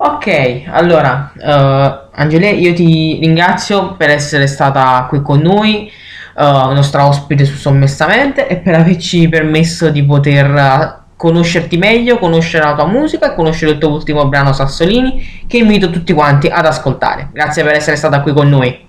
Ok, 0.00 0.62
allora 0.70 1.32
uh, 1.34 2.08
Angele, 2.12 2.50
io 2.50 2.72
ti 2.72 3.18
ringrazio 3.20 3.96
per 3.96 4.10
essere 4.10 4.46
stata 4.46 5.04
qui 5.08 5.20
con 5.22 5.40
noi, 5.40 5.90
uh, 6.36 6.72
nostra 6.72 7.04
ospite 7.04 7.44
su 7.44 7.56
Sommessamente 7.56 8.46
e 8.46 8.58
per 8.58 8.76
averci 8.76 9.28
permesso 9.28 9.90
di 9.90 10.04
poter 10.04 11.06
conoscerti 11.16 11.76
meglio, 11.78 12.18
conoscere 12.18 12.64
la 12.64 12.74
tua 12.76 12.86
musica 12.86 13.32
e 13.32 13.34
conoscere 13.34 13.72
il 13.72 13.78
tuo 13.78 13.90
ultimo 13.90 14.24
brano 14.28 14.52
Sassolini 14.52 15.44
che 15.48 15.58
invito 15.58 15.90
tutti 15.90 16.12
quanti 16.12 16.46
ad 16.46 16.64
ascoltare. 16.64 17.30
Grazie 17.32 17.64
per 17.64 17.74
essere 17.74 17.96
stata 17.96 18.22
qui 18.22 18.32
con 18.32 18.48
noi. 18.48 18.86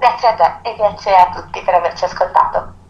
Grazie 0.00 0.28
a 0.28 0.32
te 0.32 0.68
e 0.68 0.74
grazie 0.76 1.12
a 1.12 1.30
tutti 1.32 1.62
per 1.64 1.74
averci 1.74 2.04
ascoltato. 2.04 2.83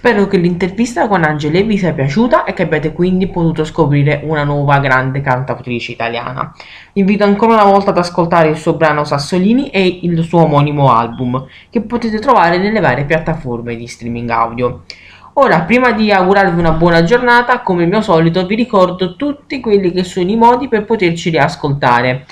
Spero 0.00 0.26
che 0.28 0.38
l'intervista 0.38 1.06
con 1.08 1.24
Angele 1.24 1.62
vi 1.62 1.76
sia 1.76 1.92
piaciuta 1.92 2.44
e 2.44 2.54
che 2.54 2.62
abbiate 2.62 2.94
quindi 2.94 3.26
potuto 3.26 3.64
scoprire 3.66 4.22
una 4.24 4.44
nuova 4.44 4.78
grande 4.78 5.20
cantautrice 5.20 5.92
italiana. 5.92 6.54
Vi 6.94 7.00
invito 7.00 7.24
ancora 7.24 7.52
una 7.52 7.64
volta 7.64 7.90
ad 7.90 7.98
ascoltare 7.98 8.48
il 8.48 8.56
suo 8.56 8.76
brano 8.76 9.04
Sassolini 9.04 9.68
e 9.68 9.98
il 10.00 10.22
suo 10.22 10.44
omonimo 10.44 10.90
album, 10.90 11.46
che 11.68 11.82
potete 11.82 12.18
trovare 12.18 12.56
nelle 12.56 12.80
varie 12.80 13.04
piattaforme 13.04 13.76
di 13.76 13.86
streaming 13.86 14.30
audio. 14.30 14.84
Ora, 15.34 15.60
prima 15.64 15.92
di 15.92 16.10
augurarvi 16.10 16.58
una 16.58 16.72
buona 16.72 17.02
giornata, 17.02 17.60
come 17.60 17.82
al 17.82 17.90
mio 17.90 18.00
solito, 18.00 18.46
vi 18.46 18.54
ricordo 18.54 19.16
tutti 19.16 19.60
quelli 19.60 19.92
che 19.92 20.02
sono 20.02 20.30
i 20.30 20.36
modi 20.36 20.68
per 20.68 20.86
poterci 20.86 21.28
riascoltare. 21.28 22.24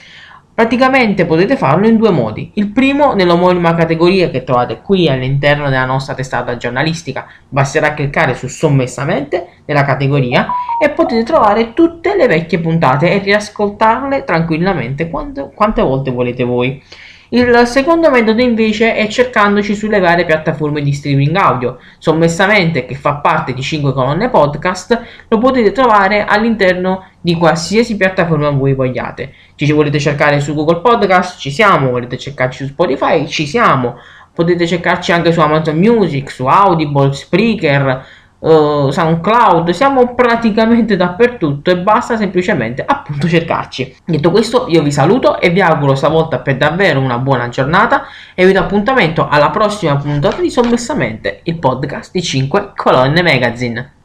Praticamente 0.59 1.25
potete 1.25 1.57
farlo 1.57 1.87
in 1.87 1.97
due 1.97 2.11
modi. 2.11 2.51
Il 2.55 2.73
primo 2.73 3.15
nell'omonima 3.15 3.77
categoria 3.77 4.29
che 4.29 4.43
trovate 4.43 4.81
qui 4.83 5.09
all'interno 5.09 5.69
della 5.69 5.85
nostra 5.85 6.15
testata 6.15 6.57
giornalistica. 6.57 7.29
Basterà 7.49 7.95
cliccare 7.95 8.35
su 8.35 8.49
sommessamente 8.49 9.61
nella 9.67 9.85
categoria 9.85 10.49
e 10.83 10.91
potete 10.91 11.23
trovare 11.23 11.75
tutte 11.75 12.17
le 12.17 12.27
vecchie 12.27 12.59
puntate 12.59 13.13
e 13.13 13.19
riascoltarle 13.19 14.25
tranquillamente 14.25 15.09
quante, 15.09 15.49
quante 15.55 15.81
volte 15.81 16.11
volete 16.11 16.43
voi. 16.43 16.83
Il 17.31 17.67
secondo 17.67 18.09
metodo 18.11 18.41
invece 18.41 18.95
è 18.95 19.07
cercandoci 19.07 19.75
sulle 19.75 20.01
varie 20.01 20.25
piattaforme 20.25 20.81
di 20.81 20.95
streaming 20.95 21.37
audio. 21.37 21.77
Sommessamente, 21.99 22.87
che 22.87 22.95
fa 22.95 23.17
parte 23.17 23.53
di 23.53 23.61
5 23.61 23.93
colonne 23.93 24.31
podcast, 24.31 24.99
lo 25.29 25.37
potete 25.37 25.71
trovare 25.73 26.25
all'interno 26.25 27.05
di 27.21 27.35
qualsiasi 27.35 27.99
piattaforma 27.99 28.49
voi 28.49 28.73
vogliate. 28.73 29.35
Ci 29.57 29.71
volete 29.73 29.99
cercare 29.99 30.41
su 30.41 30.55
Google 30.55 30.81
Podcast? 30.81 31.39
Ci 31.39 31.51
siamo. 31.51 31.91
Volete 31.91 32.17
cercarci 32.17 32.65
su 32.65 32.71
Spotify? 32.71 33.27
Ci 33.27 33.47
siamo. 33.47 33.99
Potete 34.33 34.67
cercarci 34.67 35.13
anche 35.13 35.31
su 35.31 35.41
Amazon 35.41 35.77
Music, 35.77 36.31
su 36.31 36.47
Audible, 36.47 37.13
Spreaker, 37.13 38.07
uh, 38.39 38.91
SoundCloud, 38.91 39.71
siamo 39.71 40.15
praticamente 40.15 40.97
dappertutto 40.97 41.71
e 41.71 41.79
basta 41.79 42.17
semplicemente 42.17 42.85
appunto 42.85 43.29
cercarci. 43.29 43.97
Detto 44.05 44.31
questo 44.31 44.67
io 44.69 44.83
vi 44.83 44.93
saluto 44.93 45.41
e 45.41 45.51
vi 45.51 45.61
auguro 45.61 45.95
stavolta 45.95 46.39
per 46.39 46.57
davvero 46.57 47.01
una 47.01 47.19
buona 47.19 47.49
giornata 47.49 48.05
e 48.35 48.47
vi 48.47 48.53
do 48.53 48.61
appuntamento 48.61 49.29
alla 49.29 49.51
prossima 49.51 49.97
puntata 49.97 50.41
di 50.41 50.51
Sommessamente, 50.51 51.41
il 51.45 51.59
podcast 51.59 52.13
di 52.13 52.23
5 52.23 52.73
colonne 52.75 53.23
magazine. 53.23 53.98